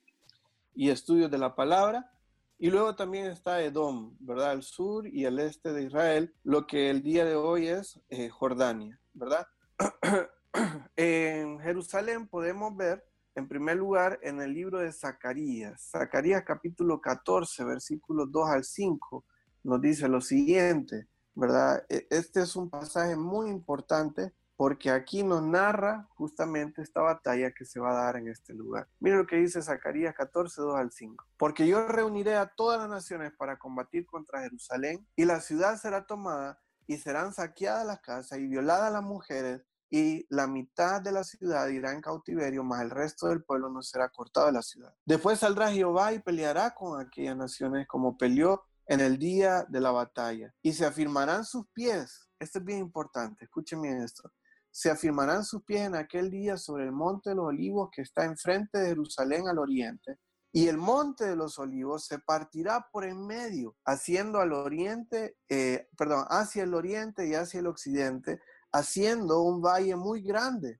y 0.73 0.89
estudios 0.89 1.29
de 1.29 1.37
la 1.37 1.55
palabra. 1.55 2.11
Y 2.57 2.69
luego 2.69 2.95
también 2.95 3.25
está 3.27 3.61
Edom, 3.61 4.15
¿verdad? 4.19 4.53
El 4.53 4.63
sur 4.63 5.07
y 5.07 5.25
el 5.25 5.39
este 5.39 5.73
de 5.73 5.83
Israel, 5.83 6.33
lo 6.43 6.65
que 6.65 6.89
el 6.89 7.03
día 7.03 7.25
de 7.25 7.35
hoy 7.35 7.67
es 7.67 7.99
eh, 8.09 8.29
Jordania, 8.29 8.99
¿verdad? 9.13 9.47
en 10.95 11.59
Jerusalén 11.59 12.27
podemos 12.27 12.75
ver, 12.75 13.03
en 13.35 13.47
primer 13.47 13.77
lugar, 13.77 14.19
en 14.21 14.41
el 14.41 14.53
libro 14.53 14.79
de 14.79 14.91
Zacarías, 14.91 15.89
Zacarías 15.91 16.43
capítulo 16.43 16.99
14, 16.99 17.63
versículos 17.63 18.31
2 18.31 18.49
al 18.49 18.63
5, 18.63 19.25
nos 19.63 19.81
dice 19.81 20.07
lo 20.07 20.21
siguiente, 20.21 21.07
¿verdad? 21.33 21.85
E, 21.89 22.07
este 22.09 22.41
es 22.41 22.55
un 22.55 22.69
pasaje 22.69 23.15
muy 23.15 23.49
importante 23.49 24.33
porque 24.57 24.91
aquí 24.91 25.23
nos 25.23 25.41
narra 25.41 26.07
justamente 26.13 26.83
esta 26.83 27.01
batalla 27.01 27.51
que 27.51 27.65
se 27.65 27.79
va 27.79 27.91
a 27.91 28.03
dar 28.05 28.17
en 28.17 28.27
este 28.27 28.53
lugar. 28.53 28.87
Mira 28.99 29.17
lo 29.17 29.25
que 29.25 29.37
dice 29.37 29.61
Zacarías 29.61 30.13
14, 30.13 30.61
2 30.61 30.75
al 30.75 30.91
5. 30.91 31.25
Porque 31.37 31.67
yo 31.67 31.87
reuniré 31.87 32.35
a 32.35 32.45
todas 32.45 32.79
las 32.79 32.89
naciones 32.89 33.31
para 33.33 33.57
combatir 33.57 34.05
contra 34.05 34.41
Jerusalén 34.41 35.07
y 35.15 35.25
la 35.25 35.39
ciudad 35.39 35.77
será 35.77 36.05
tomada 36.05 36.61
y 36.85 36.97
serán 36.97 37.33
saqueadas 37.33 37.87
las 37.87 38.01
casas 38.01 38.37
y 38.37 38.47
violadas 38.47 38.91
las 38.93 39.01
mujeres 39.01 39.61
y 39.93 40.25
la 40.29 40.47
mitad 40.47 41.01
de 41.01 41.11
la 41.11 41.23
ciudad 41.25 41.67
irá 41.67 41.91
en 41.91 41.99
cautiverio, 41.99 42.63
mas 42.63 42.81
el 42.81 42.89
resto 42.89 43.27
del 43.27 43.43
pueblo 43.43 43.69
no 43.69 43.83
será 43.83 44.07
cortado 44.07 44.45
de 44.45 44.53
la 44.53 44.61
ciudad. 44.61 44.95
Después 45.05 45.39
saldrá 45.39 45.69
Jehová 45.69 46.13
y 46.13 46.19
peleará 46.19 46.73
con 46.73 46.99
aquellas 46.99 47.35
naciones 47.35 47.85
como 47.87 48.17
peleó 48.17 48.63
en 48.87 49.01
el 49.01 49.19
día 49.19 49.65
de 49.67 49.81
la 49.81 49.91
batalla. 49.91 50.53
Y 50.61 50.71
se 50.71 50.85
afirmarán 50.85 51.43
sus 51.43 51.67
pies. 51.73 52.29
Esto 52.39 52.59
es 52.59 52.65
bien 52.65 52.79
importante, 52.79 53.43
escúchenme 53.43 54.01
esto. 54.01 54.31
Se 54.71 54.89
afirmarán 54.89 55.43
sus 55.43 55.61
pies 55.63 55.81
en 55.81 55.95
aquel 55.95 56.31
día 56.31 56.55
sobre 56.55 56.85
el 56.85 56.93
monte 56.93 57.31
de 57.31 57.35
los 57.35 57.47
olivos 57.47 57.89
que 57.93 58.01
está 58.01 58.23
enfrente 58.23 58.79
de 58.79 58.87
Jerusalén 58.87 59.49
al 59.49 59.59
oriente. 59.59 60.19
Y 60.53 60.67
el 60.69 60.77
monte 60.77 61.25
de 61.25 61.35
los 61.35 61.59
olivos 61.59 62.05
se 62.05 62.19
partirá 62.19 62.87
por 62.91 63.03
en 63.03 63.25
medio, 63.25 63.75
haciendo 63.85 64.39
al 64.39 64.53
oriente, 64.53 65.37
eh, 65.49 65.87
perdón, 65.97 66.25
hacia 66.29 66.63
el 66.63 66.73
oriente 66.73 67.27
y 67.27 67.35
hacia 67.35 67.59
el 67.59 67.67
occidente, 67.67 68.41
haciendo 68.71 69.41
un 69.41 69.61
valle 69.61 69.95
muy 69.95 70.21
grande 70.21 70.79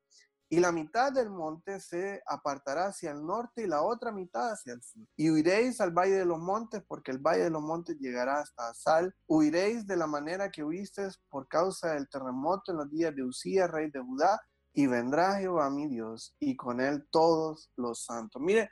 y 0.51 0.59
la 0.59 0.73
mitad 0.73 1.13
del 1.13 1.29
monte 1.29 1.79
se 1.79 2.21
apartará 2.27 2.87
hacia 2.87 3.11
el 3.11 3.25
norte 3.25 3.63
y 3.63 3.67
la 3.67 3.83
otra 3.83 4.11
mitad 4.11 4.51
hacia 4.51 4.73
el 4.73 4.83
sur. 4.83 5.07
Y 5.15 5.31
huiréis 5.31 5.79
al 5.79 5.91
valle 5.91 6.15
de 6.15 6.25
los 6.25 6.39
montes, 6.39 6.83
porque 6.85 7.11
el 7.11 7.19
valle 7.19 7.43
de 7.43 7.49
los 7.49 7.61
montes 7.61 7.97
llegará 7.99 8.41
hasta 8.41 8.73
Sal. 8.73 9.15
Huiréis 9.27 9.87
de 9.87 9.95
la 9.95 10.07
manera 10.07 10.51
que 10.51 10.61
huisteis 10.61 11.21
por 11.29 11.47
causa 11.47 11.93
del 11.93 12.09
terremoto 12.09 12.73
en 12.73 12.79
los 12.79 12.91
días 12.91 13.15
de 13.15 13.23
Usías, 13.23 13.71
rey 13.71 13.89
de 13.91 14.01
Judá, 14.01 14.41
y 14.73 14.87
vendrá 14.87 15.37
Jehová 15.37 15.69
mi 15.69 15.87
Dios, 15.87 16.35
y 16.37 16.57
con 16.57 16.81
él 16.81 17.07
todos 17.09 17.71
los 17.77 18.03
santos. 18.03 18.41
Mire, 18.41 18.71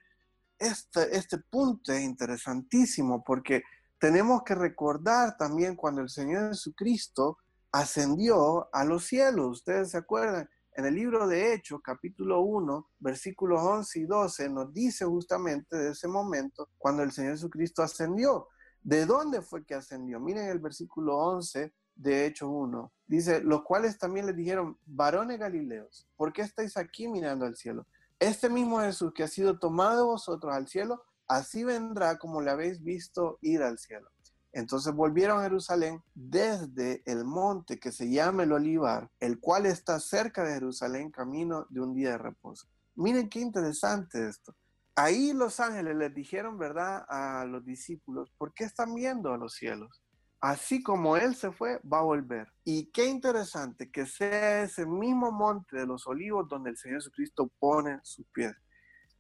este, 0.57 1.15
este 1.15 1.37
punto 1.37 1.93
es 1.93 2.01
interesantísimo 2.01 3.23
porque 3.23 3.63
tenemos 3.97 4.43
que 4.43 4.55
recordar 4.55 5.37
también 5.37 5.77
cuando 5.77 6.01
el 6.01 6.09
Señor 6.09 6.49
Jesucristo 6.49 7.37
ascendió 7.71 8.69
a 8.73 8.83
los 8.83 9.05
cielos. 9.05 9.59
Ustedes 9.59 9.91
se 9.91 9.97
acuerdan, 9.97 10.49
en 10.73 10.85
el 10.85 10.95
libro 10.95 11.27
de 11.27 11.53
Hechos, 11.53 11.81
capítulo 11.83 12.41
1, 12.41 12.89
versículos 12.99 13.61
11 13.61 13.99
y 13.99 14.05
12, 14.05 14.49
nos 14.49 14.73
dice 14.73 15.05
justamente 15.05 15.75
de 15.75 15.91
ese 15.91 16.07
momento 16.07 16.69
cuando 16.77 17.03
el 17.03 17.11
Señor 17.11 17.33
Jesucristo 17.33 17.83
ascendió. 17.83 18.47
¿De 18.81 19.05
dónde 19.05 19.41
fue 19.41 19.65
que 19.65 19.75
ascendió? 19.75 20.19
Miren 20.19 20.47
el 20.47 20.59
versículo 20.59 21.17
11 21.17 21.73
de 21.95 22.25
Hechos 22.25 22.49
1. 22.49 22.93
Dice, 23.07 23.41
los 23.41 23.63
cuales 23.63 23.97
también 23.97 24.25
les 24.25 24.35
dijeron, 24.35 24.77
varones 24.85 25.37
galileos, 25.37 26.07
¿por 26.15 26.31
qué 26.31 26.43
estáis 26.43 26.77
aquí 26.77 27.07
mirando 27.07 27.45
al 27.45 27.57
cielo? 27.57 27.85
Este 28.17 28.49
mismo 28.49 28.79
Jesús 28.79 29.11
que 29.13 29.23
ha 29.23 29.27
sido 29.27 29.59
tomado 29.59 30.07
vosotros 30.07 30.53
al 30.53 30.67
cielo, 30.67 31.03
así 31.27 31.63
vendrá 31.63 32.17
como 32.17 32.41
le 32.41 32.51
habéis 32.51 32.81
visto 32.81 33.37
ir 33.41 33.63
al 33.63 33.77
cielo. 33.79 34.09
Entonces 34.51 34.93
volvieron 34.93 35.39
a 35.39 35.43
Jerusalén 35.43 36.01
desde 36.15 37.03
el 37.05 37.23
monte 37.23 37.79
que 37.79 37.91
se 37.91 38.09
llama 38.09 38.43
el 38.43 38.51
Olivar, 38.51 39.09
el 39.19 39.39
cual 39.39 39.65
está 39.65 39.99
cerca 39.99 40.43
de 40.43 40.53
Jerusalén, 40.53 41.11
camino 41.11 41.67
de 41.69 41.81
un 41.81 41.93
día 41.93 42.11
de 42.11 42.17
reposo. 42.17 42.67
Miren 42.95 43.29
qué 43.29 43.39
interesante 43.39 44.27
esto. 44.27 44.55
Ahí 44.95 45.31
los 45.33 45.59
ángeles 45.59 45.95
les 45.95 46.13
dijeron, 46.13 46.57
¿verdad?, 46.57 47.05
a 47.07 47.45
los 47.45 47.63
discípulos, 47.63 48.33
¿por 48.37 48.53
qué 48.53 48.65
están 48.65 48.93
viendo 48.93 49.31
a 49.31 49.37
los 49.37 49.53
cielos? 49.53 50.03
Así 50.41 50.81
como 50.81 51.15
Él 51.15 51.35
se 51.35 51.51
fue, 51.51 51.79
va 51.81 51.99
a 51.99 52.03
volver. 52.03 52.47
Y 52.63 52.87
qué 52.91 53.05
interesante 53.05 53.91
que 53.91 54.05
sea 54.05 54.63
ese 54.63 54.85
mismo 54.85 55.31
monte 55.31 55.77
de 55.77 55.85
los 55.85 56.07
olivos 56.07 56.47
donde 56.47 56.71
el 56.71 56.77
Señor 56.77 56.99
Jesucristo 56.99 57.51
pone 57.59 57.99
sus 58.03 58.25
pies. 58.27 58.53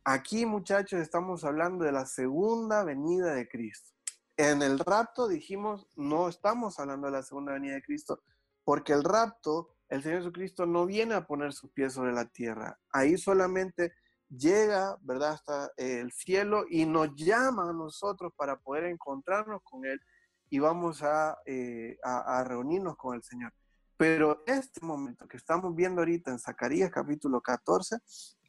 Aquí, 0.03 0.45
muchachos, 0.45 0.99
estamos 0.99 1.43
hablando 1.43 1.83
de 1.85 1.91
la 1.91 2.05
segunda 2.05 2.83
venida 2.83 3.33
de 3.33 3.47
Cristo. 3.47 3.91
En 4.39 4.61
el 4.61 4.79
rapto 4.79 5.27
dijimos, 5.27 5.85
no 5.97 6.29
estamos 6.29 6.79
hablando 6.79 7.07
de 7.07 7.11
la 7.11 7.23
segunda 7.23 7.51
venida 7.51 7.73
de 7.73 7.81
Cristo, 7.81 8.21
porque 8.63 8.93
el 8.93 9.03
rapto, 9.03 9.75
el 9.89 10.01
Señor 10.01 10.19
Jesucristo 10.19 10.65
no 10.65 10.85
viene 10.85 11.13
a 11.13 11.27
poner 11.27 11.51
sus 11.51 11.69
pies 11.71 11.91
sobre 11.91 12.13
la 12.13 12.23
tierra. 12.23 12.79
Ahí 12.89 13.17
solamente 13.17 13.91
llega, 14.29 14.97
¿verdad?, 15.01 15.33
hasta 15.33 15.73
el 15.75 16.13
cielo 16.13 16.63
y 16.69 16.85
nos 16.85 17.13
llama 17.17 17.69
a 17.69 17.73
nosotros 17.73 18.31
para 18.37 18.57
poder 18.57 18.85
encontrarnos 18.85 19.59
con 19.61 19.83
Él 19.83 19.99
y 20.49 20.59
vamos 20.59 21.03
a, 21.03 21.37
eh, 21.45 21.97
a, 22.01 22.39
a 22.39 22.43
reunirnos 22.45 22.95
con 22.95 23.17
el 23.17 23.23
Señor. 23.23 23.51
Pero 23.97 24.43
este 24.47 24.79
momento 24.85 25.27
que 25.27 25.35
estamos 25.35 25.75
viendo 25.75 25.99
ahorita 25.99 26.31
en 26.31 26.39
Zacarías 26.39 26.91
capítulo 26.91 27.41
14, 27.41 27.97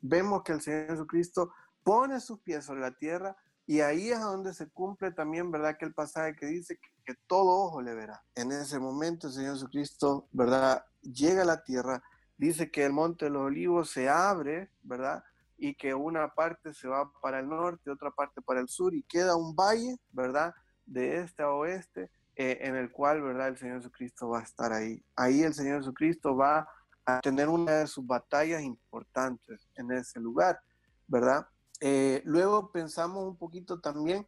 vemos 0.02 0.44
que 0.44 0.52
el 0.52 0.60
Señor 0.60 0.86
Jesucristo 0.90 1.52
pone 1.82 2.20
sus 2.20 2.38
pies 2.42 2.64
sobre 2.64 2.80
la 2.80 2.96
tierra, 2.96 3.36
y 3.66 3.80
ahí 3.80 4.10
es 4.10 4.20
donde 4.20 4.52
se 4.52 4.68
cumple 4.68 5.12
también, 5.12 5.50
¿verdad? 5.50 5.76
Que 5.78 5.84
el 5.84 5.94
pasaje 5.94 6.34
que 6.34 6.46
dice 6.46 6.78
que, 7.04 7.14
todo 7.26 7.66
ojo 7.66 7.82
le 7.82 7.92
verá. 7.92 8.22
En 8.36 8.52
ese 8.52 8.78
momento 8.78 9.26
el 9.26 9.32
Señor 9.32 9.54
Jesucristo, 9.54 10.28
¿verdad? 10.30 10.84
Llega 11.02 11.42
a 11.42 11.44
la 11.44 11.64
tierra, 11.64 12.00
dice 12.36 12.70
que 12.70 12.84
el 12.84 12.92
monte 12.92 13.24
de 13.24 13.32
los 13.32 13.42
olivos 13.42 13.90
se 13.90 14.08
abre, 14.08 14.70
¿verdad? 14.82 15.24
Y 15.56 15.74
que 15.74 15.92
una 15.92 16.32
parte 16.32 16.72
se 16.72 16.86
va 16.86 17.10
para 17.20 17.40
el 17.40 17.48
norte, 17.48 17.90
otra 17.90 18.12
parte 18.12 18.40
para 18.42 18.60
el 18.60 18.68
sur, 18.68 18.94
y 18.94 19.02
queda 19.02 19.34
un 19.34 19.56
valle, 19.56 19.96
¿verdad? 20.12 20.54
De 20.86 21.18
este 21.18 21.42
a 21.42 21.50
oeste, 21.50 22.12
eh, 22.36 22.58
en 22.60 22.76
el 22.76 22.92
cual, 22.92 23.22
¿verdad? 23.22 23.48
El 23.48 23.58
Señor 23.58 23.78
Jesucristo 23.78 24.28
va 24.28 24.40
a 24.40 24.44
estar 24.44 24.72
ahí. 24.72 25.04
Ahí 25.16 25.42
el 25.42 25.54
Señor 25.54 25.78
Jesucristo 25.78 26.36
va 26.36 26.68
a 27.04 27.20
tener 27.20 27.48
una 27.48 27.72
de 27.72 27.86
sus 27.86 28.06
batallas 28.06 28.62
importantes 28.62 29.68
en 29.74 29.90
ese 29.90 30.20
lugar, 30.20 30.60
¿verdad? 31.08 31.46
Eh, 31.80 32.22
luego 32.24 32.70
pensamos 32.70 33.26
un 33.26 33.36
poquito 33.36 33.80
también 33.80 34.26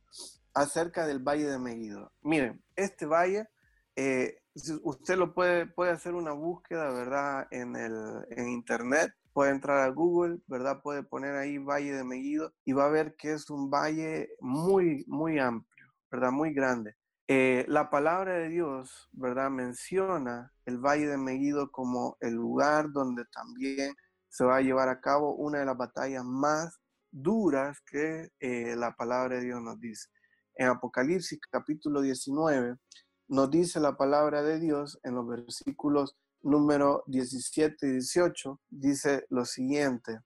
acerca 0.54 1.06
del 1.06 1.18
Valle 1.18 1.46
de 1.46 1.58
Megiddo. 1.58 2.12
Miren, 2.22 2.62
este 2.76 3.06
valle, 3.06 3.48
eh, 3.96 4.38
usted 4.82 5.16
lo 5.16 5.34
puede, 5.34 5.66
puede 5.66 5.92
hacer 5.92 6.14
una 6.14 6.32
búsqueda, 6.32 6.90
¿verdad? 6.92 7.46
En, 7.50 7.76
el, 7.76 8.26
en 8.30 8.48
internet, 8.48 9.12
puede 9.32 9.50
entrar 9.50 9.78
a 9.78 9.88
Google, 9.88 10.40
¿verdad? 10.46 10.82
Puede 10.82 11.02
poner 11.02 11.36
ahí 11.36 11.58
Valle 11.58 11.92
de 11.92 12.04
Megiddo 12.04 12.52
y 12.64 12.72
va 12.72 12.86
a 12.86 12.90
ver 12.90 13.16
que 13.16 13.32
es 13.32 13.50
un 13.50 13.70
valle 13.70 14.30
muy, 14.40 15.04
muy 15.06 15.38
amplio, 15.38 15.92
¿verdad? 16.10 16.32
Muy 16.32 16.52
grande. 16.52 16.96
Eh, 17.28 17.64
la 17.68 17.88
palabra 17.88 18.34
de 18.34 18.48
Dios, 18.48 19.08
¿verdad? 19.12 19.50
Menciona 19.50 20.52
el 20.66 20.78
Valle 20.78 21.06
de 21.06 21.16
Megiddo 21.16 21.70
como 21.70 22.16
el 22.20 22.34
lugar 22.34 22.92
donde 22.92 23.24
también 23.26 23.94
se 24.28 24.44
va 24.44 24.56
a 24.56 24.62
llevar 24.62 24.88
a 24.88 25.00
cabo 25.00 25.34
una 25.34 25.60
de 25.60 25.66
las 25.66 25.76
batallas 25.76 26.24
más 26.24 26.78
duras 27.12 27.78
que 27.86 28.30
eh, 28.40 28.74
la 28.74 28.96
palabra 28.96 29.36
de 29.36 29.44
Dios 29.44 29.62
nos 29.62 29.78
dice. 29.78 30.08
En 30.54 30.68
Apocalipsis 30.68 31.38
capítulo 31.50 32.00
19 32.00 32.76
nos 33.28 33.50
dice 33.50 33.80
la 33.80 33.96
palabra 33.96 34.42
de 34.42 34.58
Dios 34.58 34.98
en 35.04 35.14
los 35.14 35.28
versículos 35.28 36.16
número 36.42 37.04
17 37.06 37.86
y 37.86 37.90
18, 37.92 38.60
dice 38.68 39.26
lo 39.30 39.44
siguiente. 39.44 40.20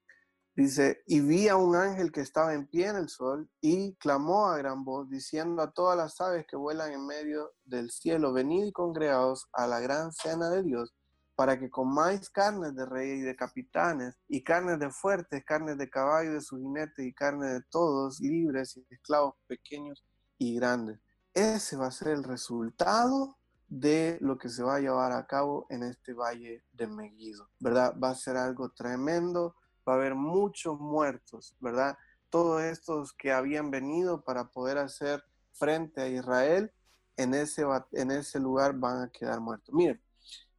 Dice, 0.54 1.02
y 1.06 1.20
vi 1.20 1.48
a 1.48 1.56
un 1.56 1.76
ángel 1.76 2.10
que 2.10 2.22
estaba 2.22 2.54
en 2.54 2.66
pie 2.66 2.86
en 2.86 2.96
el 2.96 3.10
sol 3.10 3.50
y 3.60 3.94
clamó 3.96 4.46
a 4.46 4.56
gran 4.56 4.84
voz, 4.84 5.06
diciendo 5.10 5.60
a 5.60 5.70
todas 5.70 5.98
las 5.98 6.18
aves 6.18 6.46
que 6.48 6.56
vuelan 6.56 6.92
en 6.92 7.06
medio 7.06 7.52
del 7.64 7.90
cielo, 7.90 8.32
venid 8.32 8.64
y 8.64 8.72
congregados 8.72 9.48
a 9.52 9.66
la 9.66 9.80
gran 9.80 10.12
cena 10.12 10.48
de 10.48 10.62
Dios, 10.62 10.94
para 11.36 11.58
que 11.58 11.70
comáis 11.70 12.30
carnes 12.30 12.74
de 12.74 12.86
rey 12.86 13.10
y 13.10 13.20
de 13.20 13.36
capitanes, 13.36 14.16
y 14.26 14.42
carnes 14.42 14.78
de 14.78 14.90
fuertes, 14.90 15.44
carnes 15.44 15.76
de 15.76 15.90
caballo 15.90 16.32
de 16.32 16.40
su 16.40 16.56
jinete, 16.56 17.04
y 17.04 17.12
carne 17.12 17.46
de 17.48 17.62
todos, 17.70 18.18
libres 18.20 18.76
y 18.76 18.86
esclavos 18.90 19.34
pequeños 19.46 20.02
y 20.38 20.56
grandes. 20.56 20.98
Ese 21.34 21.76
va 21.76 21.88
a 21.88 21.90
ser 21.90 22.08
el 22.08 22.24
resultado 22.24 23.36
de 23.68 24.16
lo 24.22 24.38
que 24.38 24.48
se 24.48 24.62
va 24.62 24.76
a 24.76 24.80
llevar 24.80 25.12
a 25.12 25.26
cabo 25.26 25.66
en 25.68 25.82
este 25.82 26.14
valle 26.14 26.64
de 26.72 26.86
Megiddo, 26.86 27.50
¿verdad? 27.60 27.94
Va 28.02 28.10
a 28.10 28.14
ser 28.14 28.38
algo 28.38 28.70
tremendo, 28.70 29.54
va 29.86 29.92
a 29.92 29.96
haber 29.96 30.14
muchos 30.14 30.80
muertos, 30.80 31.54
¿verdad? 31.60 31.98
Todos 32.30 32.62
estos 32.62 33.12
que 33.12 33.32
habían 33.32 33.70
venido 33.70 34.24
para 34.24 34.48
poder 34.50 34.78
hacer 34.78 35.22
frente 35.52 36.00
a 36.00 36.08
Israel, 36.08 36.72
en 37.18 37.34
ese, 37.34 37.64
en 37.92 38.10
ese 38.10 38.38
lugar 38.40 38.74
van 38.74 39.02
a 39.02 39.10
quedar 39.10 39.40
muertos. 39.40 39.74
Miren, 39.74 40.00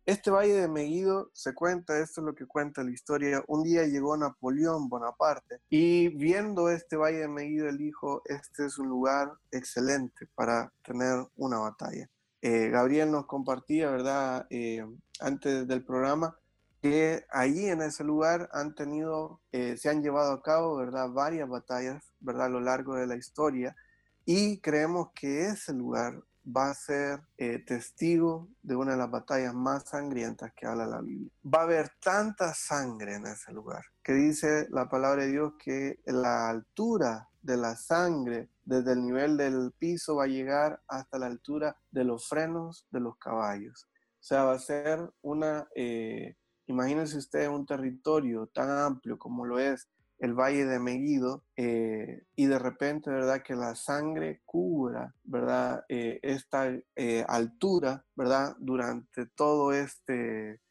este 0.07 0.31
valle 0.31 0.53
de 0.53 0.69
Megiddo 0.69 1.29
se 1.33 1.53
cuenta, 1.53 1.99
esto 1.99 2.21
es 2.21 2.25
lo 2.25 2.33
que 2.33 2.45
cuenta 2.45 2.81
la 2.81 2.91
historia, 2.91 3.43
un 3.47 3.63
día 3.63 3.85
llegó 3.85 4.15
Napoleón 4.15 4.87
Bonaparte 4.87 5.59
y 5.69 6.07
viendo 6.07 6.69
este 6.69 6.95
valle 6.95 7.17
de 7.17 7.27
Megiddo, 7.27 7.67
él 7.67 7.77
dijo, 7.77 8.21
este 8.23 8.67
es 8.67 8.77
un 8.79 8.87
lugar 8.87 9.33
excelente 9.51 10.25
para 10.33 10.71
tener 10.81 11.27
una 11.35 11.59
batalla. 11.59 12.09
Eh, 12.41 12.69
Gabriel 12.69 13.11
nos 13.11 13.25
compartía, 13.25 13.91
¿verdad?, 13.91 14.47
eh, 14.49 14.85
antes 15.19 15.67
del 15.67 15.83
programa, 15.83 16.39
que 16.81 17.25
allí 17.29 17.67
en 17.67 17.81
ese 17.81 18.05
lugar 18.05 18.49
han 18.53 18.75
tenido, 18.75 19.41
eh, 19.51 19.75
se 19.75 19.89
han 19.89 20.01
llevado 20.01 20.31
a 20.31 20.41
cabo, 20.41 20.77
¿verdad?, 20.77 21.09
varias 21.09 21.49
batallas, 21.49 22.01
¿verdad?, 22.21 22.45
a 22.45 22.49
lo 22.49 22.61
largo 22.61 22.95
de 22.95 23.07
la 23.07 23.17
historia 23.17 23.75
y 24.23 24.59
creemos 24.61 25.09
que 25.13 25.47
ese 25.47 25.73
lugar 25.73 26.21
va 26.47 26.69
a 26.69 26.73
ser 26.73 27.21
eh, 27.37 27.59
testigo 27.59 28.49
de 28.61 28.75
una 28.75 28.91
de 28.91 28.97
las 28.97 29.11
batallas 29.11 29.53
más 29.53 29.89
sangrientas 29.89 30.51
que 30.55 30.65
habla 30.65 30.85
la 30.85 31.01
Biblia. 31.01 31.31
Va 31.45 31.61
a 31.61 31.63
haber 31.63 31.89
tanta 31.99 32.53
sangre 32.53 33.15
en 33.15 33.27
ese 33.27 33.51
lugar 33.51 33.83
que 34.07 34.13
dice 34.13 34.67
la 34.69 34.87
palabra 34.87 35.23
de 35.23 35.31
Dios 35.31 35.53
que 35.59 35.99
la 36.05 36.49
altura 36.49 37.27
de 37.41 37.57
la 37.57 37.75
sangre 37.75 38.49
desde 38.63 38.93
el 38.93 39.03
nivel 39.03 39.35
del 39.35 39.73
piso 39.77 40.15
va 40.15 40.23
a 40.23 40.27
llegar 40.27 40.81
hasta 40.87 41.19
la 41.19 41.25
altura 41.25 41.77
de 41.91 42.05
los 42.05 42.27
frenos 42.27 42.87
de 42.89 43.01
los 43.01 43.17
caballos. 43.17 43.85
O 44.19 44.23
sea, 44.23 44.45
va 44.45 44.53
a 44.53 44.59
ser 44.59 45.11
una, 45.21 45.67
eh, 45.75 46.37
imagínense 46.67 47.17
ustedes 47.17 47.49
un 47.49 47.65
territorio 47.65 48.47
tan 48.47 48.69
amplio 48.69 49.17
como 49.17 49.45
lo 49.45 49.59
es 49.59 49.89
el 50.19 50.33
valle 50.33 50.65
de 50.65 50.79
Megiddo 50.79 51.43
eh, 51.55 52.23
y 52.35 52.45
de 52.47 52.57
repente, 52.57 53.09
¿verdad? 53.09 53.43
Que 53.43 53.55
la 53.55 53.75
sangre 53.75 54.41
cubra, 54.45 55.13
¿verdad? 55.23 55.85
Eh, 55.89 56.19
esta 56.23 56.71
eh, 56.95 57.23
altura, 57.27 58.05
¿verdad? 58.15 58.55
Durante 58.59 59.27
todo 59.27 59.71
este 59.73 60.61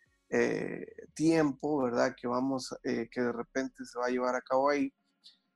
tiempo, 1.14 1.80
¿verdad? 1.80 2.14
Que 2.20 2.26
vamos, 2.26 2.76
que 2.82 3.20
de 3.20 3.32
repente 3.32 3.84
se 3.84 3.98
va 3.98 4.06
a 4.06 4.10
llevar 4.10 4.34
a 4.34 4.42
cabo 4.42 4.68
ahí 4.68 4.92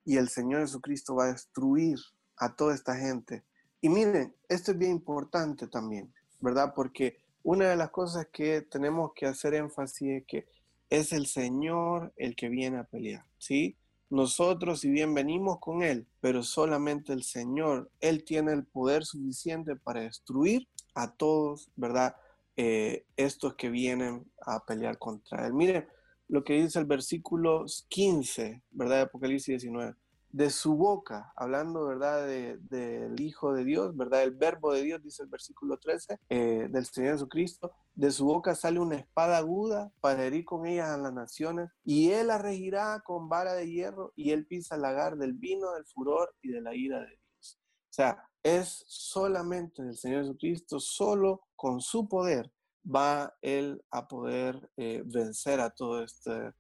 y 0.05 0.17
el 0.17 0.29
Señor 0.29 0.61
Jesucristo 0.61 1.17
va 1.17 1.25
a 1.25 1.33
destruir 1.33 1.99
a 2.37 2.55
toda 2.55 2.75
esta 2.75 2.97
gente. 2.97 3.45
Y 3.81 3.89
miren, 3.89 4.35
esto 4.49 4.71
es 4.71 4.79
bien 4.79 4.93
importante 4.93 5.67
también, 5.67 6.15
¿verdad? 6.41 6.73
Porque 6.75 7.19
una 7.43 7.69
de 7.69 7.77
las 7.77 7.91
cosas 7.91 8.29
que 8.33 8.63
tenemos 8.63 9.13
que 9.15 9.27
hacer 9.27 9.55
énfasis 9.55 10.21
es 10.21 10.25
que 10.27 10.47
es 10.91 11.13
el 11.13 11.27
Señor 11.27 12.13
el 12.17 12.37
que 12.37 12.49
viene 12.49 12.79
a 12.79 12.85
pelear, 12.85 13.25
¿sí? 13.39 13.77
Nosotros, 14.11 14.81
si 14.81 14.91
bien 14.91 15.15
venimos 15.15 15.61
con 15.61 15.83
Él, 15.83 16.09
pero 16.21 16.43
solamente 16.43 17.13
el 17.13 17.23
Señor, 17.23 17.91
Él 18.01 18.25
tiene 18.25 18.53
el 18.53 18.65
poder 18.65 19.05
suficiente 19.05 19.77
para 19.77 20.01
destruir 20.01 20.69
a 20.95 21.13
todos, 21.13 21.71
¿verdad? 21.77 22.17
Eh, 22.57 23.07
estos 23.17 23.55
que 23.55 23.71
vienen 23.71 24.31
a 24.45 24.65
pelear 24.67 24.99
contra 24.99 25.47
Él. 25.47 25.55
Miren 25.55 25.87
lo 26.27 26.43
que 26.43 26.61
dice 26.61 26.81
el 26.81 26.87
versículo 26.87 27.65
15, 27.89 28.63
¿verdad? 28.73 29.03
Apocalipsis 29.03 29.63
19 29.63 29.95
de 30.33 30.51
su 30.51 30.77
boca, 30.77 31.33
hablando, 31.37 31.87
¿verdad?, 31.87 32.27
del 32.27 33.21
Hijo 33.21 33.53
de 33.53 33.65
Dios, 33.65 33.97
¿verdad?, 33.97 34.23
el 34.23 34.33
verbo 34.33 34.73
de 34.73 34.83
Dios, 34.83 35.03
dice 35.03 35.23
el 35.23 35.29
versículo 35.29 35.79
13, 35.79 36.19
eh, 36.29 36.69
del 36.71 36.87
Señor 36.87 37.15
Jesucristo, 37.15 37.73
de 37.95 38.11
su 38.11 38.25
boca 38.25 38.55
sale 38.55 38.79
una 38.79 38.97
espada 38.97 39.39
aguda 39.39 39.93
para 40.01 40.25
herir 40.25 40.45
con 40.45 40.67
ella 40.67 40.95
a 40.95 40.99
las 40.99 41.13
naciones, 41.13 41.71
y 41.85 42.11
él 42.11 42.29
la 42.29 42.39
regirá 42.39 43.03
con 43.05 43.29
vara 43.29 43.55
de 43.55 43.71
hierro, 43.71 44.13
y 44.17 44.31
él 44.31 44.47
pisa 44.47 44.77
el 44.77 44.83
lagar 44.83 45.17
del 45.17 45.33
vino, 45.33 45.73
del 45.73 45.85
furor 45.87 46.35
y 46.43 46.51
de 46.51 46.61
la 46.61 46.75
ira 46.75 47.01
de 47.01 47.09
Dios. 47.09 47.59
O 47.91 47.93
sea, 47.93 48.25
es 48.43 48.85
solamente 48.87 49.83
el 49.83 49.97
Señor 49.97 50.23
Jesucristo, 50.23 50.79
solo 50.81 51.43
con 51.57 51.81
su 51.81 52.09
poder 52.09 52.51
va 52.85 53.35
él 53.43 53.83
a 53.91 54.09
poder 54.09 54.71
eh, 54.77 55.03
vencer 55.05 55.61
a 55.61 55.71
todo 55.71 56.03
este 56.03 56.53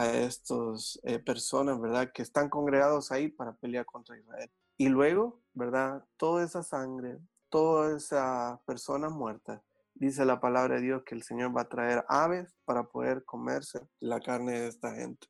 a 0.00 0.10
estas 0.14 0.98
eh, 1.02 1.18
personas, 1.18 1.78
¿verdad? 1.78 2.10
Que 2.10 2.22
están 2.22 2.48
congregados 2.48 3.12
ahí 3.12 3.28
para 3.28 3.52
pelear 3.52 3.84
contra 3.84 4.18
Israel. 4.18 4.50
Y 4.78 4.88
luego, 4.88 5.42
¿verdad? 5.52 6.02
Toda 6.16 6.42
esa 6.42 6.62
sangre, 6.62 7.18
toda 7.50 7.94
esa 7.94 8.62
persona 8.64 9.10
muerta, 9.10 9.62
dice 9.92 10.24
la 10.24 10.40
palabra 10.40 10.76
de 10.76 10.80
Dios 10.80 11.02
que 11.04 11.14
el 11.14 11.22
Señor 11.22 11.54
va 11.54 11.62
a 11.62 11.68
traer 11.68 12.02
aves 12.08 12.56
para 12.64 12.84
poder 12.84 13.26
comerse 13.26 13.80
la 13.98 14.20
carne 14.20 14.60
de 14.60 14.68
esta 14.68 14.94
gente. 14.94 15.26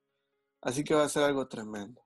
Así 0.62 0.84
que 0.84 0.94
va 0.94 1.02
a 1.02 1.08
ser 1.08 1.24
algo 1.24 1.48
tremendo. 1.48 2.00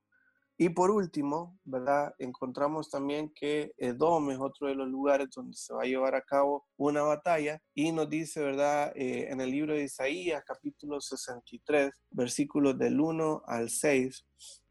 Y 0.56 0.68
por 0.68 0.92
último, 0.92 1.58
¿verdad? 1.64 2.14
Encontramos 2.18 2.88
también 2.88 3.32
que 3.34 3.72
Edom 3.76 4.30
es 4.30 4.38
otro 4.38 4.68
de 4.68 4.76
los 4.76 4.88
lugares 4.88 5.28
donde 5.34 5.56
se 5.56 5.74
va 5.74 5.82
a 5.82 5.86
llevar 5.86 6.14
a 6.14 6.22
cabo 6.22 6.64
una 6.76 7.02
batalla 7.02 7.60
y 7.74 7.90
nos 7.90 8.08
dice, 8.08 8.40
¿verdad? 8.40 8.92
Eh, 8.94 9.26
en 9.30 9.40
el 9.40 9.50
libro 9.50 9.74
de 9.74 9.82
Isaías, 9.82 10.44
capítulo 10.46 11.00
63, 11.00 11.92
versículos 12.12 12.78
del 12.78 13.00
1 13.00 13.42
al 13.46 13.68
6, 13.68 14.24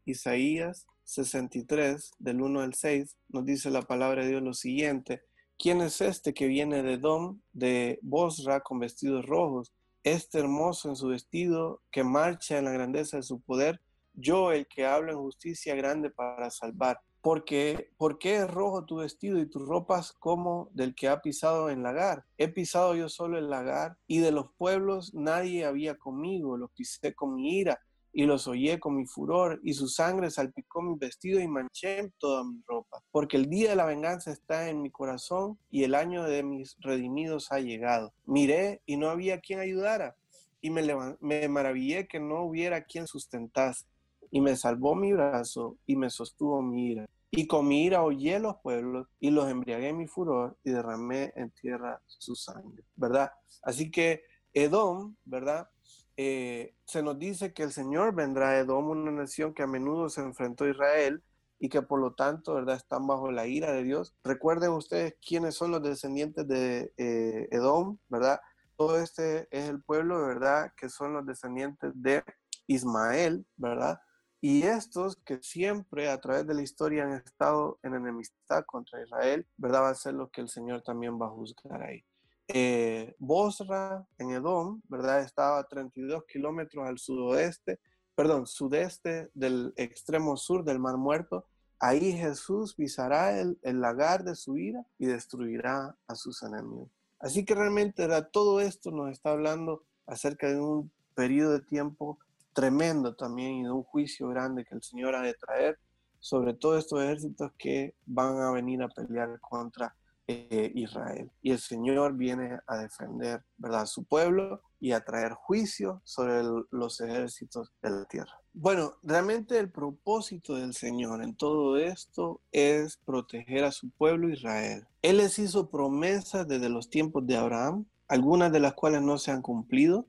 Isaías 0.06 0.86
63, 1.04 2.12
del 2.18 2.40
1 2.40 2.60
al 2.60 2.74
6, 2.74 3.16
nos 3.28 3.44
dice 3.44 3.68
la 3.70 3.82
palabra 3.82 4.22
de 4.22 4.30
Dios 4.30 4.42
lo 4.42 4.54
siguiente. 4.54 5.22
¿Quién 5.58 5.82
es 5.82 6.00
este 6.00 6.32
que 6.32 6.46
viene 6.46 6.82
de 6.82 6.94
Edom, 6.94 7.40
de 7.52 7.98
Bosra, 8.00 8.60
con 8.60 8.78
vestidos 8.78 9.26
rojos? 9.26 9.72
Este 10.02 10.38
hermoso 10.38 10.88
en 10.88 10.96
su 10.96 11.08
vestido, 11.08 11.82
que 11.90 12.04
marcha 12.04 12.56
en 12.56 12.64
la 12.64 12.72
grandeza 12.72 13.18
de 13.18 13.22
su 13.22 13.40
poder 13.40 13.80
yo 14.14 14.52
el 14.52 14.66
que 14.66 14.86
hablo 14.86 15.12
en 15.12 15.18
justicia 15.18 15.74
grande 15.74 16.10
para 16.10 16.50
salvar. 16.50 17.00
Porque, 17.20 17.90
¿Por 17.96 18.18
qué 18.18 18.36
es 18.36 18.50
rojo 18.50 18.84
tu 18.84 18.96
vestido 18.96 19.38
y 19.38 19.48
tus 19.48 19.66
ropas 19.66 20.12
como 20.12 20.68
del 20.74 20.94
que 20.94 21.08
ha 21.08 21.22
pisado 21.22 21.70
en 21.70 21.82
lagar? 21.82 22.26
He 22.36 22.48
pisado 22.48 22.94
yo 22.94 23.08
solo 23.08 23.38
el 23.38 23.48
lagar 23.48 23.96
y 24.06 24.18
de 24.18 24.30
los 24.30 24.52
pueblos 24.58 25.14
nadie 25.14 25.64
había 25.64 25.96
conmigo, 25.96 26.58
los 26.58 26.70
pisé 26.72 27.14
con 27.14 27.34
mi 27.34 27.60
ira 27.60 27.80
y 28.12 28.26
los 28.26 28.46
hollé 28.46 28.78
con 28.78 28.94
mi 28.94 29.06
furor 29.06 29.58
y 29.64 29.72
su 29.72 29.88
sangre 29.88 30.30
salpicó 30.30 30.82
mi 30.82 30.98
vestido 30.98 31.40
y 31.40 31.48
manché 31.48 32.12
toda 32.18 32.44
mi 32.44 32.62
ropa. 32.66 33.02
Porque 33.10 33.38
el 33.38 33.48
día 33.48 33.70
de 33.70 33.76
la 33.76 33.86
venganza 33.86 34.30
está 34.30 34.68
en 34.68 34.82
mi 34.82 34.90
corazón 34.90 35.58
y 35.70 35.84
el 35.84 35.94
año 35.94 36.24
de 36.24 36.42
mis 36.42 36.76
redimidos 36.80 37.50
ha 37.52 37.58
llegado. 37.58 38.12
Miré 38.26 38.82
y 38.84 38.98
no 38.98 39.08
había 39.08 39.40
quien 39.40 39.60
ayudara 39.60 40.14
y 40.60 40.68
me 40.70 41.48
maravillé 41.48 42.06
que 42.06 42.20
no 42.20 42.42
hubiera 42.42 42.84
quien 42.84 43.06
sustentase 43.06 43.86
y 44.34 44.40
me 44.40 44.56
salvó 44.56 44.96
mi 44.96 45.12
brazo 45.12 45.78
y 45.86 45.94
me 45.94 46.10
sostuvo 46.10 46.60
mi 46.60 46.88
ira. 46.88 47.06
Y 47.30 47.46
con 47.46 47.68
mi 47.68 47.84
ira 47.84 48.02
hollé 48.02 48.40
los 48.40 48.56
pueblos 48.56 49.06
y 49.20 49.30
los 49.30 49.48
embriagué 49.48 49.90
en 49.90 49.96
mi 49.96 50.08
furor 50.08 50.58
y 50.64 50.72
derramé 50.72 51.32
en 51.36 51.52
tierra 51.52 52.02
su 52.04 52.34
sangre, 52.34 52.82
¿verdad? 52.96 53.30
Así 53.62 53.92
que 53.92 54.24
Edom, 54.52 55.14
¿verdad? 55.24 55.70
Eh, 56.16 56.74
se 56.84 57.00
nos 57.04 57.16
dice 57.16 57.52
que 57.52 57.62
el 57.62 57.70
Señor 57.70 58.12
vendrá 58.12 58.48
a 58.50 58.58
Edom, 58.58 58.90
una 58.90 59.12
nación 59.12 59.54
que 59.54 59.62
a 59.62 59.68
menudo 59.68 60.08
se 60.08 60.22
enfrentó 60.22 60.64
a 60.64 60.70
Israel 60.70 61.22
y 61.60 61.68
que 61.68 61.82
por 61.82 62.00
lo 62.00 62.14
tanto, 62.14 62.54
¿verdad? 62.54 62.74
Están 62.74 63.06
bajo 63.06 63.30
la 63.30 63.46
ira 63.46 63.70
de 63.70 63.84
Dios. 63.84 64.16
Recuerden 64.24 64.70
ustedes 64.70 65.14
quiénes 65.24 65.54
son 65.54 65.70
los 65.70 65.80
descendientes 65.80 66.48
de 66.48 66.92
eh, 66.96 67.46
Edom, 67.52 67.98
¿verdad? 68.08 68.40
Todo 68.76 68.98
este 68.98 69.46
es 69.56 69.68
el 69.68 69.80
pueblo, 69.80 70.26
¿verdad? 70.26 70.72
Que 70.76 70.88
son 70.88 71.12
los 71.12 71.24
descendientes 71.24 71.92
de 71.94 72.24
Ismael, 72.66 73.46
¿verdad? 73.56 74.00
Y 74.46 74.64
estos 74.64 75.16
que 75.24 75.38
siempre 75.40 76.10
a 76.10 76.20
través 76.20 76.46
de 76.46 76.52
la 76.52 76.60
historia 76.60 77.04
han 77.04 77.14
estado 77.14 77.78
en 77.82 77.94
enemistad 77.94 78.62
contra 78.66 79.02
Israel, 79.02 79.46
¿verdad? 79.56 79.84
Va 79.84 79.88
a 79.88 79.94
ser 79.94 80.12
lo 80.12 80.30
que 80.30 80.42
el 80.42 80.50
Señor 80.50 80.82
también 80.82 81.18
va 81.18 81.28
a 81.28 81.30
juzgar 81.30 81.82
ahí. 81.82 82.04
Eh, 82.48 83.16
Bosra 83.18 84.06
en 84.18 84.32
Edom, 84.32 84.82
¿verdad? 84.86 85.22
Estaba 85.22 85.60
a 85.60 85.64
32 85.66 86.24
kilómetros 86.26 86.86
al 86.86 86.98
sudoeste, 86.98 87.80
perdón, 88.14 88.46
sudeste 88.46 89.30
del 89.32 89.72
extremo 89.76 90.36
sur 90.36 90.62
del 90.62 90.78
Mar 90.78 90.98
Muerto. 90.98 91.46
Ahí 91.78 92.12
Jesús 92.12 92.74
pisará 92.74 93.40
el, 93.40 93.58
el 93.62 93.80
lagar 93.80 94.24
de 94.24 94.34
su 94.34 94.58
ira 94.58 94.84
y 94.98 95.06
destruirá 95.06 95.96
a 96.06 96.14
sus 96.14 96.42
enemigos. 96.42 96.90
Así 97.18 97.46
que 97.46 97.54
realmente 97.54 98.02
¿verdad? 98.02 98.28
todo 98.30 98.60
esto 98.60 98.90
nos 98.90 99.10
está 99.10 99.30
hablando 99.30 99.86
acerca 100.06 100.50
de 100.50 100.60
un 100.60 100.92
periodo 101.14 101.52
de 101.52 101.60
tiempo 101.60 102.18
tremendo 102.54 103.14
también 103.14 103.54
y 103.56 103.62
de 103.64 103.70
un 103.70 103.82
juicio 103.82 104.28
grande 104.28 104.64
que 104.64 104.74
el 104.74 104.82
Señor 104.82 105.14
ha 105.14 105.22
de 105.22 105.34
traer 105.34 105.78
sobre 106.20 106.54
todos 106.54 106.78
estos 106.78 107.02
ejércitos 107.02 107.52
que 107.58 107.94
van 108.06 108.40
a 108.40 108.50
venir 108.50 108.82
a 108.82 108.88
pelear 108.88 109.38
contra 109.40 109.94
eh, 110.26 110.72
Israel. 110.74 111.30
Y 111.42 111.50
el 111.50 111.58
Señor 111.58 112.14
viene 112.14 112.58
a 112.66 112.78
defender, 112.78 113.44
¿verdad?, 113.58 113.84
su 113.84 114.04
pueblo 114.04 114.62
y 114.80 114.92
a 114.92 115.04
traer 115.04 115.32
juicio 115.32 116.00
sobre 116.02 116.42
los 116.70 117.00
ejércitos 117.02 117.70
de 117.82 117.90
la 117.90 118.04
tierra. 118.06 118.32
Bueno, 118.54 118.94
realmente 119.02 119.58
el 119.58 119.70
propósito 119.70 120.54
del 120.54 120.72
Señor 120.72 121.22
en 121.22 121.34
todo 121.34 121.76
esto 121.76 122.40
es 122.52 122.96
proteger 123.04 123.64
a 123.64 123.72
su 123.72 123.90
pueblo 123.90 124.30
Israel. 124.30 124.86
Él 125.02 125.18
les 125.18 125.38
hizo 125.38 125.68
promesas 125.68 126.48
desde 126.48 126.70
los 126.70 126.88
tiempos 126.88 127.26
de 127.26 127.36
Abraham, 127.36 127.84
algunas 128.08 128.50
de 128.50 128.60
las 128.60 128.72
cuales 128.72 129.02
no 129.02 129.18
se 129.18 129.30
han 129.30 129.42
cumplido, 129.42 130.06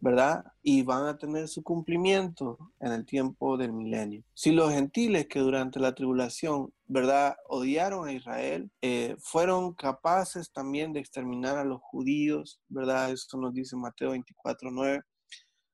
¿verdad? 0.00 0.44
Y 0.62 0.82
van 0.82 1.06
a 1.06 1.18
tener 1.18 1.48
su 1.48 1.62
cumplimiento 1.62 2.58
en 2.80 2.92
el 2.92 3.04
tiempo 3.04 3.56
del 3.56 3.72
milenio. 3.72 4.22
Si 4.34 4.52
los 4.52 4.72
gentiles 4.72 5.26
que 5.26 5.40
durante 5.40 5.80
la 5.80 5.94
tribulación, 5.94 6.72
¿verdad? 6.86 7.36
Odiaron 7.48 8.08
a 8.08 8.12
Israel, 8.12 8.70
eh, 8.82 9.16
fueron 9.18 9.74
capaces 9.74 10.52
también 10.52 10.92
de 10.92 11.00
exterminar 11.00 11.58
a 11.58 11.64
los 11.64 11.80
judíos, 11.82 12.60
¿verdad? 12.68 13.10
Eso 13.10 13.38
nos 13.38 13.52
dice 13.54 13.76
Mateo 13.76 14.10
24, 14.10 14.70
9. 14.70 15.02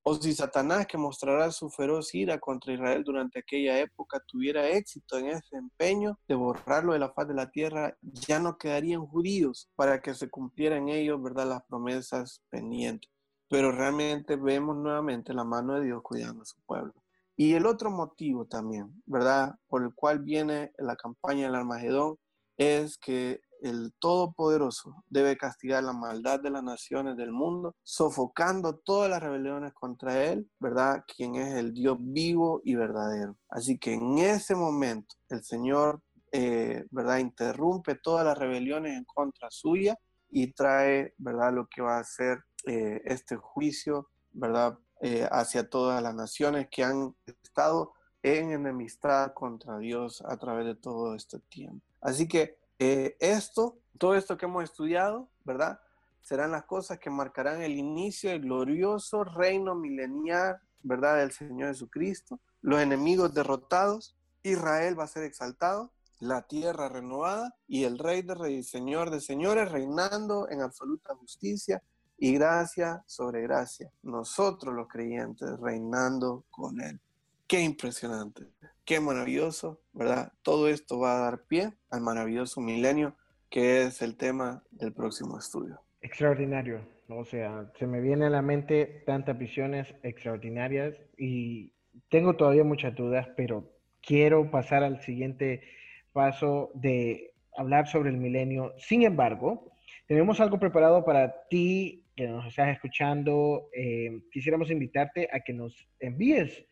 O 0.07 0.15
si 0.17 0.35
Satanás, 0.35 0.87
que 0.87 0.99
mostrará 0.99 1.51
su 1.51 1.71
feroz 1.71 2.15
ira 2.15 2.39
contra 2.39 2.75
Israel 2.75 3.03
durante 3.05 3.39
aquella 3.39 3.79
época, 3.79 4.23
tuviera 4.27 4.69
éxito 4.69 5.17
en 5.17 5.29
ese 5.29 5.57
empeño 5.57 6.19
de 6.29 6.35
borrarlo 6.35 6.93
de 6.93 6.99
la 6.99 7.11
faz 7.11 7.27
de 7.27 7.33
la 7.33 7.51
tierra, 7.51 7.97
ya 8.03 8.39
no 8.39 8.59
quedarían 8.59 9.07
judíos 9.07 9.71
para 9.77 10.03
que 10.03 10.13
se 10.13 10.29
cumplieran 10.29 10.91
ellos, 10.91 11.23
¿verdad?, 11.23 11.49
las 11.49 11.63
promesas 11.65 12.43
pendientes 12.51 13.14
pero 13.49 13.73
realmente 13.73 14.37
vemos 14.37 14.77
nuevamente 14.77 15.33
la 15.33 15.45
mano 15.45 15.75
de 15.75 15.87
Dios 15.87 16.03
cuidando 16.03 16.43
a 16.43 16.47
su 16.47 16.61
pueblo. 16.67 16.93
Y 17.37 17.55
el 17.55 17.67
otro 17.67 17.91
motivo 17.91 18.47
también, 18.47 19.03
¿verdad? 19.07 19.55
Por 19.67 19.83
el 19.83 19.95
cual 19.95 20.21
viene 20.21 20.73
la 20.79 20.97
campaña 20.97 21.47
del 21.47 21.57
Armagedón 21.57 22.17
es 22.57 22.97
que 22.97 23.41
el 23.61 23.95
Todopoderoso 23.99 25.05
debe 25.09 25.37
castigar 25.37 25.83
la 25.83 25.95
maldad 25.95 26.39
de 26.41 26.51
las 26.51 26.63
naciones 26.63 27.17
del 27.17 27.33
mundo, 27.33 27.75
sofocando 27.83 28.77
todas 28.77 29.09
las 29.11 29.23
rebeliones 29.23 29.73
contra 29.73 30.23
Él, 30.23 30.49
¿verdad? 30.61 31.03
Quien 31.17 31.37
es 31.37 31.55
el 31.55 31.73
Dios 31.73 31.97
vivo 31.99 32.61
y 32.63 32.75
verdadero. 32.75 33.37
Así 33.49 33.79
que 33.79 33.95
en 33.95 34.19
ese 34.19 34.55
momento 34.55 35.17
el 35.31 35.43
Señor, 35.43 36.03
eh, 36.31 36.85
¿verdad? 36.91 37.19
Interrumpe 37.19 37.95
todas 37.97 38.25
las 38.25 38.37
rebeliones 38.37 38.97
en 38.97 39.05
contra 39.05 39.51
suya 39.51 39.97
y 40.29 40.53
trae, 40.53 41.15
¿verdad? 41.17 41.55
Lo 41.55 41.67
que 41.67 41.81
va 41.81 41.99
a 41.99 42.05
ser 42.05 42.45
eh, 42.67 43.03
este 43.05 43.37
juicio, 43.37 44.11
¿verdad? 44.33 44.79
Eh, 45.01 45.29
hacia 45.31 45.69
todas 45.69 46.03
las 46.03 46.15
naciones 46.15 46.69
que 46.71 46.83
han 46.83 47.15
estado 47.27 47.93
en 48.23 48.53
enemistad 48.53 49.35
contra 49.35 49.77
Dios 49.79 50.23
a 50.27 50.37
través 50.39 50.65
de 50.65 50.75
todo 50.75 51.15
este 51.15 51.41
tiempo. 51.41 51.85
Así 52.01 52.27
que 52.27 52.59
eh, 52.79 53.17
esto, 53.21 53.79
todo 53.99 54.15
esto 54.15 54.39
que 54.39 54.47
hemos 54.47 54.65
estudiado, 54.65 55.29
¿verdad? 55.45 55.79
Serán 56.23 56.53
las 56.53 56.65
cosas 56.65 56.99
que 56.99 57.11
marcarán 57.11 57.61
el 57.61 57.73
inicio 57.73 58.31
del 58.31 58.41
glorioso 58.43 59.25
reino 59.25 59.75
milenial, 59.75 60.59
¿verdad? 60.83 61.19
Del 61.19 61.33
Señor 61.33 61.69
Jesucristo. 61.69 62.41
Los 62.63 62.81
enemigos 62.81 63.35
derrotados, 63.35 64.17
Israel 64.43 64.99
va 64.99 65.05
a 65.05 65.09
ser 65.09 65.25
exaltado, 65.25 65.93
la 66.19 66.47
tierra 66.47 66.89
renovada 66.89 67.55
y 67.67 67.85
el 67.85 67.99
Rey 67.99 68.23
de 68.23 68.35
Reyes, 68.35 68.71
Señor 68.71 69.11
de 69.11 69.21
Señores, 69.21 69.71
reinando 69.71 70.49
en 70.49 70.63
absoluta 70.63 71.15
justicia 71.15 71.83
y 72.25 72.33
gracia 72.33 73.05
sobre 73.07 73.43
gracia. 73.43 73.91
Nosotros 74.03 74.75
los 74.75 74.89
creyentes 74.89 75.61
reinando 75.61 76.47
con 76.51 76.81
Él. 76.81 76.99
Qué 77.47 77.61
impresionante, 77.61 78.45
qué 78.87 78.99
maravilloso, 78.99 79.83
¿verdad? 79.93 80.33
Todo 80.41 80.69
esto 80.69 80.99
va 80.99 81.17
a 81.17 81.21
dar 81.21 81.43
pie 81.43 81.75
al 81.91 82.01
maravilloso 82.01 82.63
milenio 82.63 83.15
que 83.51 83.83
es 83.83 84.01
el 84.01 84.17
tema 84.17 84.63
del 84.71 84.95
próximo 84.95 85.39
estudio. 85.39 85.83
Extraordinario, 86.01 86.81
o 87.09 87.27
sea, 87.27 87.71
se 87.79 87.87
me 87.87 88.01
viene 88.01 88.25
a 88.25 88.31
la 88.31 88.41
mente 88.41 89.03
tantas 89.05 89.39
visiones 89.39 89.95
extraordinarias 90.03 90.95
y 91.19 91.75
tengo 92.09 92.37
todavía 92.37 92.65
muchas 92.65 92.95
dudas, 92.95 93.29
pero 93.37 93.71
quiero 94.01 94.51
pasar 94.51 94.83
al 94.83 95.03
siguiente 95.03 95.61
paso 96.15 96.71
de 96.73 97.35
hablar 97.55 97.87
sobre 97.87 98.09
el 98.09 98.17
milenio. 98.17 98.73
Sin 98.79 99.03
embargo, 99.03 99.71
tenemos 100.07 100.41
algo 100.41 100.59
preparado 100.59 101.05
para 101.05 101.47
ti 101.49 102.04
que 102.15 102.27
nos 102.27 102.47
estás 102.47 102.69
escuchando. 102.69 103.69
Eh, 103.73 104.23
quisiéramos 104.31 104.71
invitarte 104.71 105.29
a 105.33 105.41
que 105.41 105.53
nos 105.53 105.89
envíes 106.01 106.65